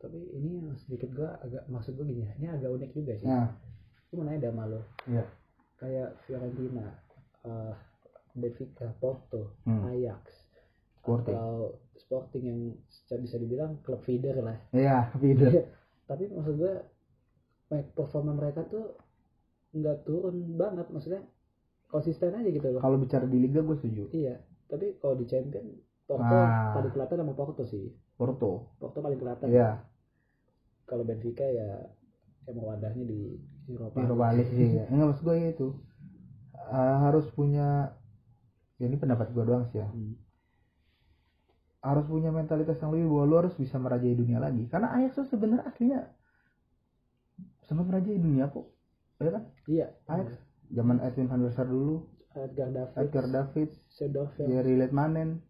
[0.00, 2.32] Tapi ini yang sedikit gua agak maksud gua gini ya.
[2.34, 3.26] Ini agak unik juga sih.
[3.26, 3.52] nah
[4.08, 4.80] Gue mau nanya sama lo.
[5.06, 5.22] Iya.
[5.76, 6.86] Kayak Fiorentina,
[7.42, 7.72] eh,
[8.32, 9.86] Benfica, Porto, Hmm.
[9.86, 10.22] Ajax,
[10.96, 11.30] Sporting.
[11.32, 14.58] atau Sporting yang secara bisa dibilang klub feeder lah.
[14.72, 15.70] iya feeder
[16.04, 16.74] Tapi maksud gue,
[17.92, 18.98] performa mereka tuh
[19.70, 20.88] nggak turun banget.
[20.88, 21.22] Maksudnya
[21.86, 22.80] konsisten aja gitu loh.
[22.80, 24.42] kalau bicara di liga gue setuju Iya.
[24.66, 25.70] Tapi kalau di Champion,
[26.04, 26.72] Porto Ah.
[26.72, 27.94] paling kelihatan sama Porto sih.
[28.12, 29.46] Porto Porto paling kelihatan.
[29.48, 29.78] iya
[30.90, 31.86] Kalau Benfica ya
[32.50, 33.38] emang wadahnya di
[33.70, 34.02] Eropa.
[34.02, 34.90] Euro balik sih ya.
[34.90, 35.68] enggak maksud gue itu.
[36.58, 37.94] Eh, harus punya
[38.82, 39.86] ya ini pendapat gue doang sih ya.
[39.86, 40.18] Hmm.
[41.80, 44.68] harus punya mentalitas yang lebih bahwa lu harus bisa merajai dunia lagi.
[44.68, 46.12] Karena Ajax tuh sebenarnya aslinya
[47.64, 48.68] sempat merajai dunia kok.
[49.16, 49.44] Ya kan?
[49.64, 49.86] Iya.
[50.04, 50.28] Ajax
[50.68, 52.04] zaman Edwin van der Sar dulu.
[52.30, 55.42] Edgar David, Edgar David Seedorf, Jerry Letmanen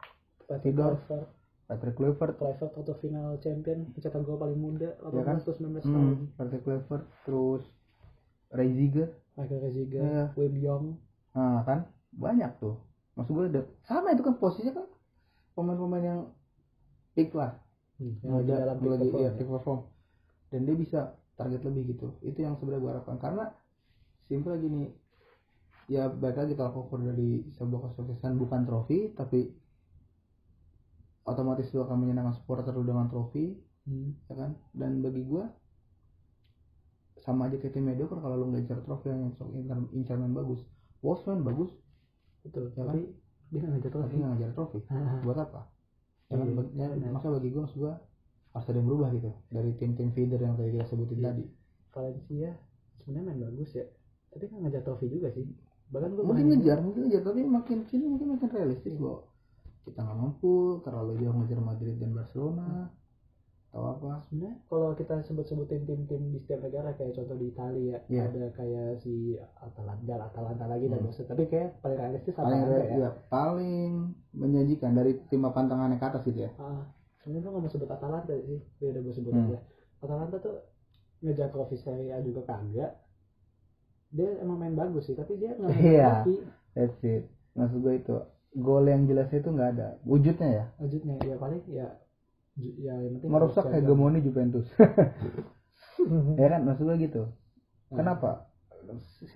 [0.48, 1.28] Patrick Kluivert,
[1.70, 2.34] Patrick Kluivert.
[2.34, 5.36] Kluivert atau final champion, mencetak gol paling muda, 18 Iya kan?
[5.38, 6.02] atau 19 tahun.
[6.10, 7.62] hmm, Patrick Kluivert terus
[8.50, 10.24] Ziegler Michael Reziger, Iya.
[10.34, 10.84] Wim Jong,
[11.30, 11.86] nah kan?
[12.10, 12.74] Banyak tuh.
[13.14, 14.86] Maksud gue ada sama itu kan posisinya kan
[15.54, 16.20] pemain-pemain yang
[17.12, 17.54] peak lah
[18.00, 19.22] yang lagi dalam peak lagi perform.
[19.22, 19.30] ya.
[19.38, 19.80] peak perform.
[20.50, 21.00] Dan dia bisa
[21.36, 22.18] target lebih gitu.
[22.20, 23.16] Itu yang sebenarnya gue harapkan.
[23.22, 23.44] Karena
[24.26, 24.90] simpel gini
[25.86, 29.50] ya baik lagi tolak ukur dari sebuah kesuksesan bukan trofi tapi
[31.24, 34.12] otomatis lu akan menyenangkan supporter lu dengan trofi Hmm.
[34.28, 35.40] ya kan dan bagi gue
[37.20, 39.46] sama aja kayak tim mediocre kalau lu nggak incar trofi yang incar,
[39.92, 40.60] incar- main bagus
[41.00, 41.72] Wolves main bagus
[42.40, 42.92] Betul, Ya kan?
[42.92, 43.00] tapi
[43.48, 44.14] dia nggak ngejar tapi trofi.
[44.16, 44.78] nggak ngejar trofi
[45.24, 45.60] buat apa
[46.28, 46.46] ya kan?
[46.46, 47.92] Iya, Bagi- ya, maka bagi gue maksud gue
[48.50, 51.26] harus ada yang berubah gitu dari tim-tim feeder yang tadi kita sebutin Iya.
[51.30, 51.44] tadi
[51.90, 52.50] Valencia
[53.00, 53.84] sebenarnya main bagus ya,
[54.28, 55.42] tapi nggak ngejar trofi juga sih.
[55.88, 59.29] Bahkan gue mungkin ngejar mungkin ngejar tapi makin sini mungkin makin realistis loh
[59.90, 62.88] kita nggak mampu terlalu jauh ngejar Madrid dan Barcelona
[63.70, 68.26] atau apa sebenarnya kalau kita sebut-sebutin tim-tim di setiap negara kayak contoh di Italia Iya.
[68.26, 69.14] ada kayak si
[69.56, 71.06] Atalanta, Atalanta lagi dan Hmm.
[71.06, 72.96] maksud tapi kayak paling realistis paling Atalanta ya.
[72.98, 73.90] ya, paling
[74.32, 76.82] menjanjikan dari tim papan tengahnya ke atas gitu ya Ah,
[77.18, 79.46] sebenarnya gue nggak mau sebut Atalanta sih, biar udah gue sebut Hmm.
[79.46, 79.58] aja.
[80.00, 80.56] Atalanta tuh
[81.20, 82.90] ngejar trofi Serie A juga kagak.
[84.10, 86.10] Dia emang main bagus sih, tapi dia nggak Iya.
[86.26, 86.34] trofi.
[86.70, 87.22] that's it
[87.52, 88.14] maksud gue itu
[88.56, 89.88] gol yang jelas itu nggak ada.
[90.02, 90.64] Wujudnya ya?
[90.82, 91.88] Wujudnya ya paling ya
[92.58, 94.66] ya yang penting merusak hegemoni Juventus.
[96.40, 96.64] Ya kan?
[96.64, 97.22] Maksud gue gitu.
[97.92, 98.00] Hmm.
[98.00, 98.48] kenapa?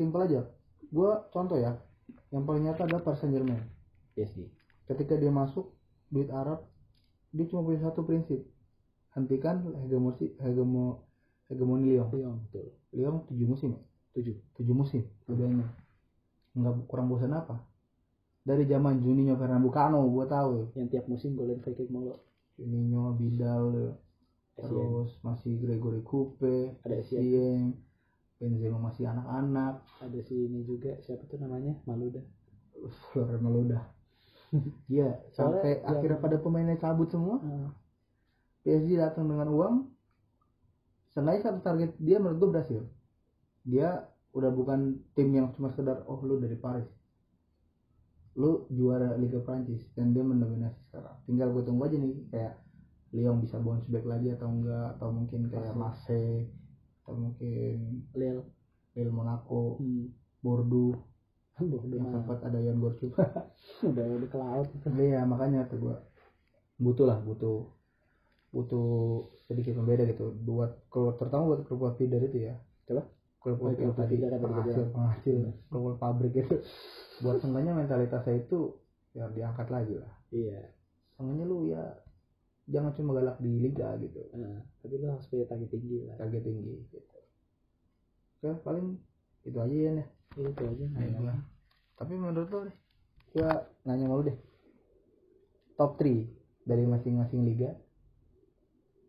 [0.01, 0.41] Simpel aja.
[0.89, 1.77] Gue contoh ya.
[2.33, 3.61] Yang paling nyata adalah Paris Saint Germain
[4.17, 4.49] PSG.
[4.89, 5.77] ketika dia masuk
[6.09, 6.65] duit Arab
[7.37, 8.49] dia cuma punya satu prinsip.
[9.13, 11.05] Hentikan hegemoni hegemo
[11.53, 12.09] hegemoni Lyon.
[12.17, 12.73] Lyon betul.
[12.97, 13.81] Lyon tujuh musim ya?
[14.15, 14.37] Tujuh.
[14.57, 15.67] tujuh musim udah ini
[16.55, 17.59] nggak kurang bosan apa
[18.45, 22.13] dari zaman Juninho Pernambucano gue tahu Yang tiap musim golin free kick mulu.
[22.61, 23.97] Juninho Vidal
[24.55, 27.03] terus masih Gregory Coupe Ada.
[27.03, 27.75] Essien
[28.39, 32.23] Benzema masih anak-anak ada si ini juga siapa tuh namanya Maluda
[33.11, 33.81] Florian Maluda
[34.93, 37.43] Iya, sampai Soalnya akhirnya pada pemainnya cabut semua.
[38.63, 39.75] PSG datang dengan uang.
[41.11, 42.81] Seenggaknya satu target dia menurut gue berhasil.
[43.67, 46.87] Dia udah bukan tim yang cuma sekedar oh lu dari Paris.
[48.35, 51.17] Lu juara Liga Prancis dan dia mendominasi sekarang.
[51.27, 52.55] Tinggal gue tunggu aja nih kayak
[53.15, 56.51] Lyon bisa bounce back lagi atau enggak atau mungkin kayak Marseille
[57.05, 58.43] atau mungkin Lil
[58.95, 60.11] Real Monaco, hmm.
[60.43, 60.99] Bordeaux
[61.55, 63.15] Bordeaux yang sempat ada Jan Gorchuk.
[63.91, 64.69] udah udah ke laut
[64.99, 65.97] Iya makanya tuh gua
[66.75, 67.71] butuh lah butuh
[68.51, 73.03] butuh sedikit membeda gitu buat kalau terutama buat klub feeder itu ya Coba?
[73.45, 75.37] Klub Oh, tadi apa penghasil penghasil
[75.69, 76.65] klub pabrik itu.
[77.21, 78.73] Buat seenggaknya mentalitasnya itu
[79.13, 80.13] ya diangkat lagi lah.
[80.33, 80.73] Iya.
[81.15, 81.85] Seenggaknya lu ya
[82.65, 84.25] jangan cuma galak di liga gitu.
[84.33, 86.17] Nah, tapi lu harus punya target tinggi lah.
[86.17, 86.99] Target tinggi gitu.
[88.41, 88.97] Oke paling
[89.45, 90.07] itu aja ya nih
[90.41, 90.85] itu aja.
[90.89, 91.37] Nah, gua.
[92.01, 92.77] tapi menurut lo deh
[93.37, 94.37] gua nanya mau deh.
[95.77, 97.77] Top 3 dari masing-masing liga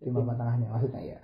[0.04, 1.20] tim papan tengahnya maksudnya ya.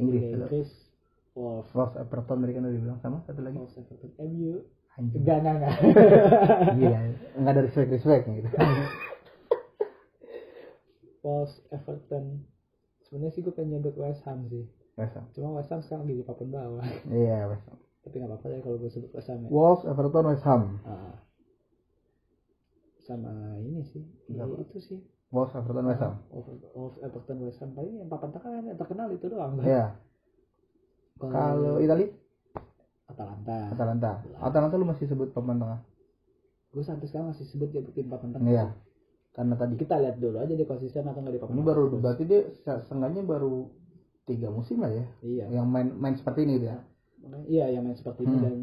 [0.00, 0.89] Inggris dulu Inggris
[1.34, 3.56] Wolves Wolves Everton kan udah bilang sama satu lagi.
[3.56, 4.10] Wolves Everton.
[4.18, 4.66] MU
[4.98, 5.20] anjing.
[5.22, 5.74] Enggak enggak enggak.
[6.82, 6.98] Iya
[7.38, 8.48] enggak ada respect respect gitu.
[11.24, 12.24] Wolves Everton.
[13.06, 14.66] Sebenarnya sih gue pengen nyebut West Ham sih.
[14.98, 15.26] West Ham.
[15.34, 16.82] Cuma West Ham sekarang di papan bawah.
[17.10, 17.78] Iya West Ham.
[18.00, 19.48] Tapi nggak apa-apa ya kalau gue sebut West Ham ya.
[19.50, 20.62] Wolves Everton West Ham.
[20.82, 21.14] Ah.
[23.06, 24.06] sama ini sih.
[24.30, 24.62] Ya, Berapa?
[24.62, 24.98] itu sih.
[25.34, 26.14] Wolves Everton West Ham.
[26.74, 27.70] Wolves Everton West Ham.
[27.74, 29.58] Paling yang papan tengah yang terkenal itu doang.
[29.62, 29.94] Iya
[31.22, 32.08] kalau Itali
[33.06, 33.58] Atalanta.
[33.68, 34.10] Atalanta.
[34.38, 34.74] Atalanta.
[34.74, 35.80] Lu masih sebut papan tengah?
[36.70, 38.48] Gue sampai sekarang masih sebut dia tim papan tengah.
[38.48, 38.66] Iya.
[39.30, 42.00] Karena tadi kita lihat dulu aja dia konsisten atau nggak di papan ini baru terus.
[42.00, 43.66] berarti dia se- seenggaknya baru
[44.24, 45.04] tiga musim lah ya?
[45.20, 45.44] Iya.
[45.52, 46.54] Yang main main seperti ini
[47.20, 48.44] Makanya- iya yang main seperti ini Hmm.
[48.46, 48.54] dan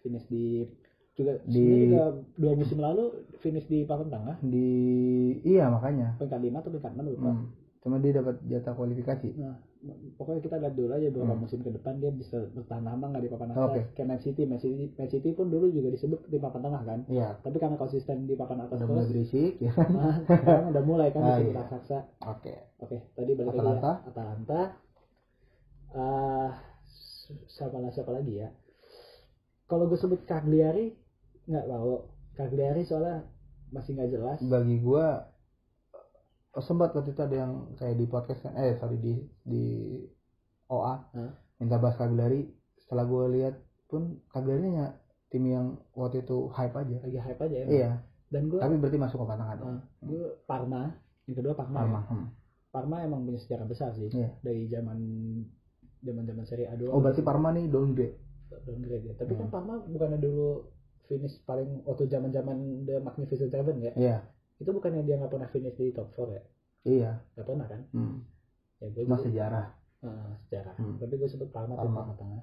[0.00, 0.68] finish di
[1.14, 2.04] juga Di- juga
[2.36, 3.04] dua musim lalu
[3.38, 4.36] finish di papan tengah.
[4.40, 4.68] Di
[5.42, 6.16] iya makanya.
[6.16, 7.30] Peringkat lima atau peringkat enam lupa.
[7.32, 7.46] Hmm.
[7.84, 9.36] Cuma dia dapat jatah kualifikasi.
[9.36, 9.60] Nah
[10.16, 11.44] pokoknya kita lihat dulu aja beberapa Hmm.
[11.44, 13.60] musim ke depan dia bisa bertahan lama nggak di papan atas.
[13.62, 13.80] Oke.
[13.92, 17.00] kayak Man City Man City Man City pun dulu juga disebut di papan tengah kan.
[17.06, 17.28] Iya.
[17.38, 19.88] Tapi karena konsisten di papan atas udah mulai berisik ya kan?
[19.90, 21.60] Nah, sekarang udah mulai kan Ah, disebut iya.
[21.60, 21.98] raksasa.
[22.26, 22.54] Oke.
[22.80, 23.68] Oke tadi balik Atalanta.
[23.84, 24.08] lagi ya.
[24.08, 24.60] Atalanta.
[25.92, 26.50] Ah
[27.46, 28.48] siapa lah siapa lagi ya?
[29.64, 30.96] Kalau gue sebut Cagliari
[31.44, 32.08] nggak mau.
[32.32, 33.28] Cagliari soalnya
[33.68, 34.38] masih nggak jelas.
[34.40, 35.28] Bagi gua
[36.54, 38.54] oh, sempat waktu itu ada yang kayak di podcast kan?
[38.54, 39.64] Eh sorry di di
[40.70, 41.32] OA Hah?
[41.60, 42.46] minta bahas Cagliari
[42.80, 43.54] setelah gua lihat
[43.90, 44.96] pun Cagliari nya
[45.30, 45.66] tim yang
[45.98, 46.96] waktu itu hype aja.
[47.02, 47.66] Lagi hype aja ya?
[47.66, 47.92] Iya.
[48.30, 49.78] Dan gue tapi berarti masuk ke papan dong.
[50.02, 50.90] Gue Parma.
[51.26, 52.10] Yang kedua Parma Parma ya.
[52.10, 52.26] hmm.
[52.74, 54.10] Parma emang punya sejarah besar sih.
[54.10, 54.30] Iya.
[54.42, 54.98] dari zaman
[56.04, 58.18] zaman zaman Serie A dulu oh berarti Parma nih downgrade.
[58.66, 59.14] Downgrade ya.
[59.18, 59.54] Tapi kan Hmm.
[59.54, 60.70] Parma bukannya dulu
[61.04, 63.92] finish paling waktu zaman zaman The Magnificent Seven ya?
[63.94, 64.18] Iya
[64.56, 66.42] itu bukannya dia nggak pernah finish di top 4 ya?
[66.84, 67.10] Iya.
[67.34, 67.80] Nggak pernah kan?
[67.90, 68.16] Hmm.
[68.76, 69.66] ya gue cuma sejarah
[70.00, 70.74] Ah, sejarah.
[70.76, 71.00] Hmm.
[71.00, 72.04] tapi gue sebut Parma Parma.
[72.04, 72.42] tengah-tengah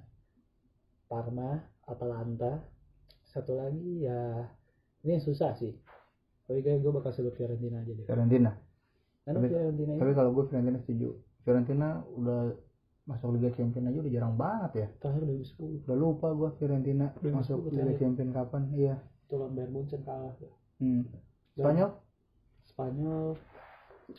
[1.05, 1.49] Parma
[1.85, 2.53] Atalanta.
[3.23, 4.43] Satu lagi ya
[5.01, 5.71] ini yang susah sih.
[6.43, 8.03] Tapi kayak gue bakal sebut Fiorentina aja deh.
[8.03, 8.51] Fiorentina.
[9.21, 11.09] Karena Tapi- Fiorentina tapi kalau gue Fiorentina setuju.
[11.41, 12.41] Fiorentina udah
[13.03, 14.87] masuk Liga Champions aja udah jarang banget ya.
[14.99, 17.93] Terakhir 2010 udah lupa gue Fiorentina Udah masuk masuk Liga.
[17.95, 18.61] Champions kapan.
[18.73, 18.95] Iya.
[19.21, 20.33] Itu lawan Bayern Munchen kalah.
[20.77, 21.05] Hmm.
[21.53, 21.89] Spanyol?
[22.65, 23.25] Spanyol.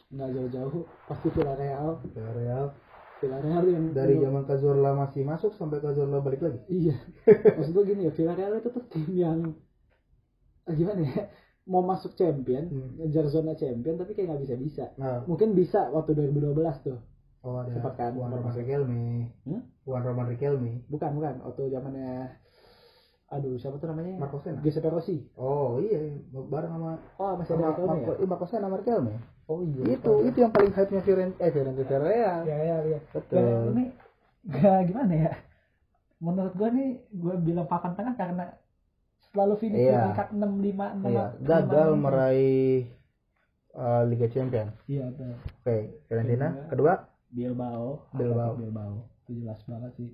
[0.08, 0.82] Nggak jauh-jauh.
[1.06, 2.00] Pasti Villarreal.
[2.06, 2.66] Villarreal.
[3.18, 6.60] Villarreal yang dari dulu- zaman Cazorla masih masuk sampai Cazorla balik lagi.
[6.66, 6.96] Iya.
[7.56, 9.38] Maksud gue gini ya Villarreal itu tuh tim yang
[10.64, 11.24] eh, gimana ya?
[11.62, 12.90] Mau masuk champion Hmm.
[12.98, 15.22] ngejar zona champion tapi kayak nggak bisa bisa nah.
[15.24, 16.98] Mungkin bisa waktu 2012 tuh.
[17.42, 17.70] Oh ada.
[17.70, 18.50] Sempat kan, Juan Roman.
[18.50, 19.30] Riquelme.
[19.46, 19.62] Hmm?
[19.82, 20.82] Juan Roman Riquelme.
[20.86, 21.34] Bukan bukan.
[21.42, 22.34] Waktu zamannya
[23.32, 24.20] aduh siapa tuh namanya?
[24.20, 25.24] Marco Senna Giuseppe Rossi.
[25.40, 28.16] Oh iya bareng sama oh masih ada Riquelme Marco, ya?
[28.20, 29.12] Iya Marco Senna sama Riquelme
[29.48, 32.38] oh iya itu itu yang paling hype nya Fiorentina eh Fiorentina Villarreal.
[32.46, 33.72] ya ya ya betul.
[33.72, 33.84] Ini
[34.48, 35.32] gak gimana ya?
[36.22, 38.44] Menurut gue nih gue bilang papan tengah karena
[39.32, 40.12] selalu finish di Iya.
[40.12, 42.84] peringkat 6 5 6 iya gagal meraih
[43.74, 44.76] uh, Liga Champions.
[44.86, 45.34] Iya betul.
[45.64, 46.94] Oke Fiorentina Kedua.
[47.32, 48.12] Bilbao.
[48.12, 48.60] Bilbao.
[48.60, 48.92] Bilbao.
[49.24, 50.10] Itu jelas banget sih.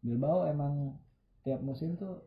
[0.00, 0.96] Bilbao emang
[1.44, 2.24] tiap musim tuh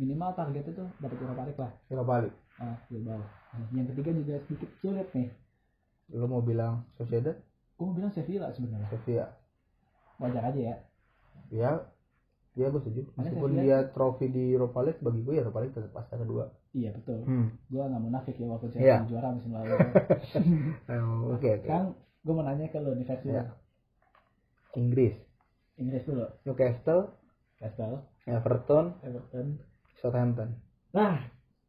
[0.00, 1.72] minimal target itu dapat Europa League lah.
[1.86, 5.26] Europa League ah Bilbao Nah, yang ketiga juga sedikit sulit nih.
[6.10, 7.34] Lu mau bilang Sociedad?
[7.74, 8.86] Gue mau bilang Sevilla sebenarnya.
[8.88, 9.26] Sevilla.
[10.16, 10.76] Wajar aja ya.
[11.50, 11.70] Ya
[12.52, 13.10] ya gue setuju.
[13.14, 16.44] Meskipun Sevilla- dia trofi di Europa League bagi gue ya Europa League tetap pasti kedua.
[16.70, 17.18] Iya betul.
[17.26, 17.48] Hmm.
[17.66, 18.96] gue nggak munafik ya walaupun Iya.
[18.96, 19.74] saya juara musim lalu.
[20.94, 23.42] Oh, oke sekarang gue mau nanya ke lo nih versi Iya.
[23.42, 23.54] lo.
[24.78, 25.14] Inggris.
[25.74, 26.22] Inggris dulu.
[26.46, 27.10] Newcastle.
[27.58, 28.94] Castle Everton.
[29.02, 29.46] Everton
[30.00, 30.56] Southampton.
[30.96, 31.20] Nah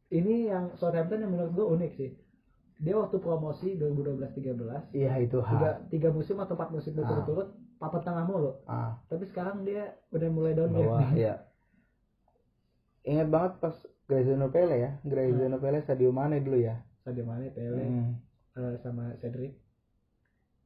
[0.08, 2.10] ini yang Southampton yang menurut gue unik sih.
[2.82, 8.24] Dia waktu promosi 2012-13 iya itu tiga, tiga musim atau empat musim berturut-turut papan tengah
[8.26, 8.52] mulu.
[8.66, 11.30] Ah tapi sekarang dia udah mulai downgrade bawah nih.
[11.30, 11.34] ya
[13.02, 14.90] ingat banget pas Graziano Pele ya?
[15.02, 16.78] Graziano Pele Sadio Mane dulu ya?
[17.02, 18.14] Sadio Mane, Pele, Hmm.
[18.54, 19.58] eh, sama Cedric.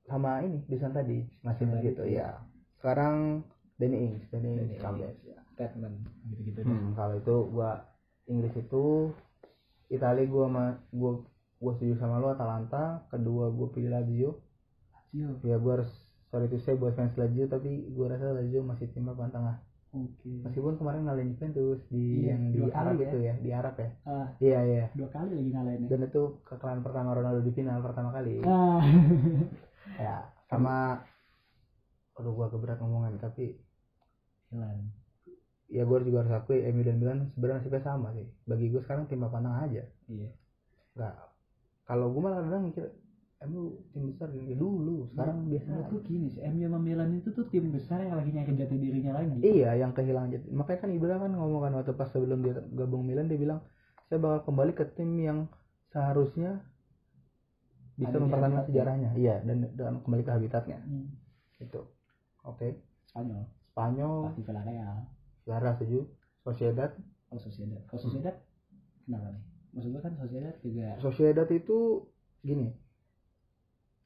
[0.07, 2.39] sama ini Dusan tadi masih begitu ya
[2.79, 3.43] sekarang
[3.75, 5.39] Danny Ings Danny Dan Ings comeback ya.
[5.57, 5.97] Statement
[6.29, 6.61] gitu-gitu.
[6.61, 7.81] Hmm, kalau itu gua
[8.27, 9.09] Inggris itu
[9.89, 11.13] Italia gua sama gua
[11.57, 14.37] gua setuju sama lu Atalanta kedua gua pilih Lazio
[15.09, 15.41] Lazio.
[15.43, 15.91] ya gua harus
[16.29, 19.57] sorry to say buat fans Lazio tapi gua rasa Lazio masih tim papan tengah
[19.91, 20.45] Oke.
[20.45, 23.09] meskipun kemarin ngalahin Juventus di Iya, yang di Arab ya.
[23.09, 26.85] itu ya di Arab ya Ah, iya iya dua kali lagi ngalahin dan itu kekalahan
[26.85, 28.83] pertama Ronaldo di final pertama kali Ah.
[29.97, 30.17] ya
[30.47, 31.01] sama
[32.13, 33.57] aduh gua keberat ngomongin tapi
[34.47, 34.93] Milan.
[35.67, 39.05] Ya gua juga harus akui MU dan Milan sebenarnya nasibnya sama sih bagi gua sekarang
[39.07, 40.31] tim papan aja Iya.
[40.95, 41.15] nggak
[41.85, 42.85] kalau gue malah kadang mikir
[43.45, 47.29] MU tim besar dari dulu sekarang biasa Menurut gue gini sih, MU sama Milan itu
[47.31, 49.39] tuh tim besar yang lagi nyari jati dirinya lagi.
[49.41, 53.05] iya yang kehilangan jati makanya kan Ibra kan ngomong kan waktu pas sebelum dia gabung
[53.05, 53.61] Milan dia bilang
[54.07, 55.39] saya bakal kembali ke tim yang
[55.91, 56.63] seharusnya
[57.97, 61.07] bisa Ada di mempertahankan sejarahnya iya dan dan kembali ke habitatnya Hmm.
[61.59, 61.81] itu
[62.43, 62.69] oke
[63.09, 63.43] Spanyol.
[63.73, 64.97] Spanyol Pasti Villarreal.
[65.47, 66.05] Lara setuju
[66.43, 66.91] Sociedad
[67.27, 67.83] Oh Sociedad.
[67.87, 68.35] Kalau Sociedad
[69.03, 69.43] kenapa nih?
[69.73, 71.79] Maksud gue kan Sociedad juga Sociedad itu
[72.41, 72.71] gini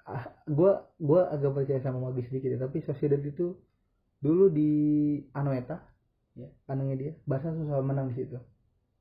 [0.02, 3.56] ah, gua gua agak percaya sama Magi sedikit ya tapi Sociedad itu
[4.18, 4.70] dulu di
[5.32, 5.80] Anoeta
[6.32, 6.46] Ya.
[6.64, 8.38] kandangnya dia Barca susah menang di situ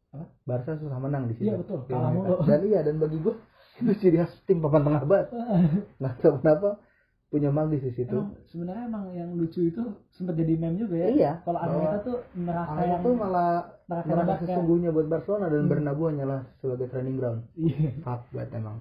[0.09, 0.25] Apa?
[0.43, 1.85] Barca susah menang di situ Iya, betul.
[1.85, 2.41] Kalah mulu.
[2.43, 3.37] dan iya dan bagi gua
[3.79, 5.27] itu ciri khas tim papan tengah banget
[6.01, 6.81] nggak tahu kenapa
[7.29, 11.07] punya magis di situ Emang sebenarnya emang yang lucu itu sempat jadi meme juga ya.
[11.07, 13.51] Iya, Kalau Anoeta tuh neraka Anoeta yang tuh malah
[13.85, 14.43] neraka neraka neraka.
[14.43, 15.69] sesungguhnya buat Barcelona dan Hmm.
[15.69, 17.89] Bernabeu hanyalah sebagai training ground Iya.
[17.99, 18.77] fuck banget emang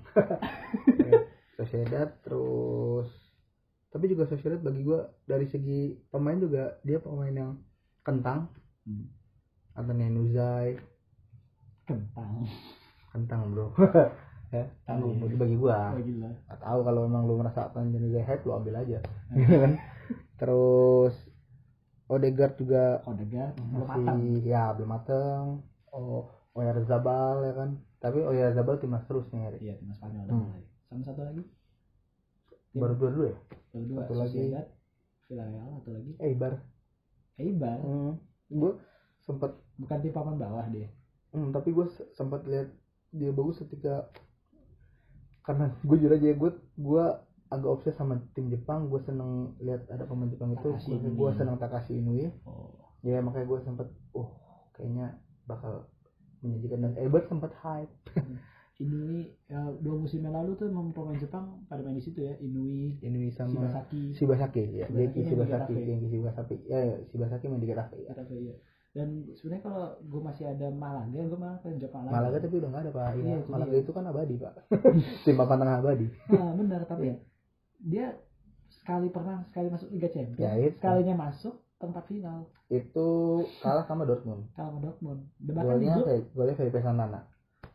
[0.98, 1.12] Ya,
[1.58, 3.08] Sociedad terus
[3.88, 7.52] tapi juga Sociedad bagi gua dari segi pemain juga dia pemain yang
[8.00, 8.48] kentang
[8.82, 9.12] Hmm.
[9.74, 10.80] Anthony Nuzai
[11.84, 12.48] Kentang.
[13.10, 13.72] kentang bro
[14.48, 15.20] ya Tahu.
[15.20, 15.92] bagi, bagi gua.
[15.92, 18.98] Nggak tahu kalau memang lu merasa Anthony Nuzai hype lu ambil aja
[19.30, 19.72] Gitu kan
[20.36, 21.14] terus
[22.08, 24.16] Odegaard juga Odegaard belum matang.
[24.16, 25.44] masih ya belum mateng
[25.92, 29.60] oh Oyarzabal ya kan tapi Oyarzabal timnas terus nih Erik.
[29.60, 30.62] Iya, tim Spanyol Hmm.
[30.88, 31.42] Sama satu lagi.
[32.70, 33.36] Tim baru dua dulu ya
[33.68, 34.40] baru dua satu lagi.
[35.28, 36.52] Villarreal atau lagi Eibar
[37.36, 37.78] Eibar.
[37.78, 38.12] hmm.
[38.48, 38.72] gue
[39.20, 40.88] sempat Bukan tim papan bawah dia.
[41.30, 42.72] hmm, tapi gue sempat lihat
[43.10, 44.08] dia bagus ketika
[45.48, 47.04] karena gue jujur aja gue gue
[47.48, 48.92] agak obses sama tim Jepang.
[48.92, 50.76] Gue seneng lihat ada pemain Jepang itu.
[51.16, 52.76] Gue, seneng Takashi Inui Oh.
[53.00, 54.36] ya makanya gue sempat oh
[54.74, 55.86] kayaknya bakal
[56.44, 57.90] menyajikan dan Eibar sempat hype.
[58.78, 62.36] Inui ya, dua musim yang lalu tuh emang pemain Jepang pada main di situ ya.
[62.38, 64.02] Inui Inui sama Shibasaki.
[64.14, 64.86] Shibasaki ya.
[64.86, 65.88] Shibasaki Genki main di Shibasaki Getafe.
[65.88, 66.56] Genki Shibasaki.
[66.68, 68.12] Ya ya, Shibasaki main di Getafe ya.
[68.14, 68.54] Getafe, iya.
[68.96, 72.68] Dan sebenarnya kalau gue masih ada Malaga gue malah pengen Jepang lagi Malaga tapi udah
[72.72, 73.06] nggak ada pak.
[73.14, 73.82] Iya, ya, itu Malaga dia.
[73.84, 74.52] itu kan abadi pak.
[75.28, 76.06] Tim papan tengah abadi.
[76.32, 77.16] Nah benar tapi Iya.
[77.78, 78.06] dia
[78.68, 80.40] sekali pernah sekali masuk Liga Champions.
[80.40, 80.74] Ya, itu.
[80.80, 82.48] sekalinya masuk tempat final.
[82.72, 83.06] Itu
[83.62, 84.50] kalah sama Dortmund.
[84.56, 85.20] Kalah sama Dortmund.
[85.38, 85.94] Golnya
[86.34, 87.22] golnya Felipe Santana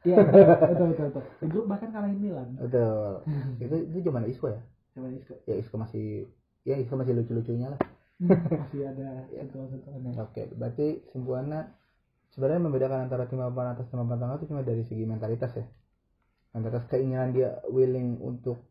[0.03, 2.59] iya betul, betul betul di grup bahkan kalahin Milan.
[2.59, 3.23] Betul.
[3.63, 4.59] Itu itu zaman Isco ya?
[4.91, 5.33] Sama Isco.
[5.47, 6.27] Ya Isco masih
[6.67, 7.79] ya Isco masih lucu-lucunya lah
[8.61, 9.45] masih ada Iya.
[9.45, 11.61] sentuhan-sentuhannya oke berarti kesimpulannya
[12.33, 15.65] sebenarnya membedakan antara tim papan atas dan papan tengah itu cuma dari segi mentalitas ya?
[16.53, 18.61] Mentalitas keinginan dia willing untuk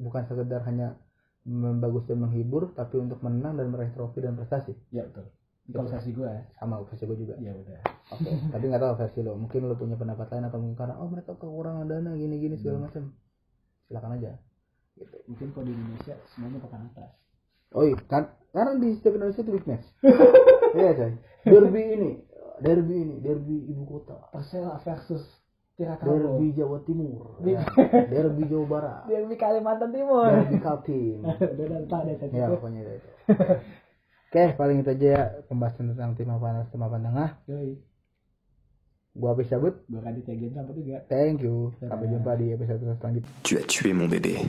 [0.00, 0.96] bukan sekedar hanya
[1.44, 4.72] membagus dan menghibur tapi untuk menang dan meraih trofi dan prestasi?
[4.88, 5.28] Ya betul.
[5.64, 7.34] Kalau versi gue sama versi gue juga?
[7.40, 7.80] Ya udah.
[8.12, 9.36] Oke tapi nggak tahu versi lo.
[9.36, 12.88] Mungkin lo punya pendapat lain atau mungkin karena oh mereka kekurangan dana gini gini segala
[12.88, 13.12] macam.
[13.88, 14.32] Silakan aja.
[14.96, 15.16] Gitu.
[15.28, 17.12] Mungkin kalau di Indonesia semuanya papan atas.
[17.76, 19.86] Oh iya kan karena di setiap Indonesia itu big match.
[20.74, 21.12] Iya coy.
[21.46, 22.10] Derby ini
[22.58, 24.26] derby ini derby ibu kota.
[24.34, 25.22] Persela versus
[25.78, 27.62] Tirakabo derby Jawa Timur ya.
[28.14, 29.02] derby Jawa Barat.
[29.06, 30.30] Derby Kalimantan Timur.
[30.30, 31.22] Derby Kaltim.
[31.26, 32.98] Udah udah tak ada ya pokoknya itu
[34.34, 37.30] oke paling itu aja ya pembahasan tentang tim papan atas tim tengah.
[37.46, 37.78] Yoi.
[39.14, 39.78] gua habis cabut.
[39.86, 41.70] Gue kan Gen sampai juga thank you.
[41.78, 43.30] Sampai jumpa di episode selanjutnya.
[43.46, 44.42] Tu as tué mon bébé.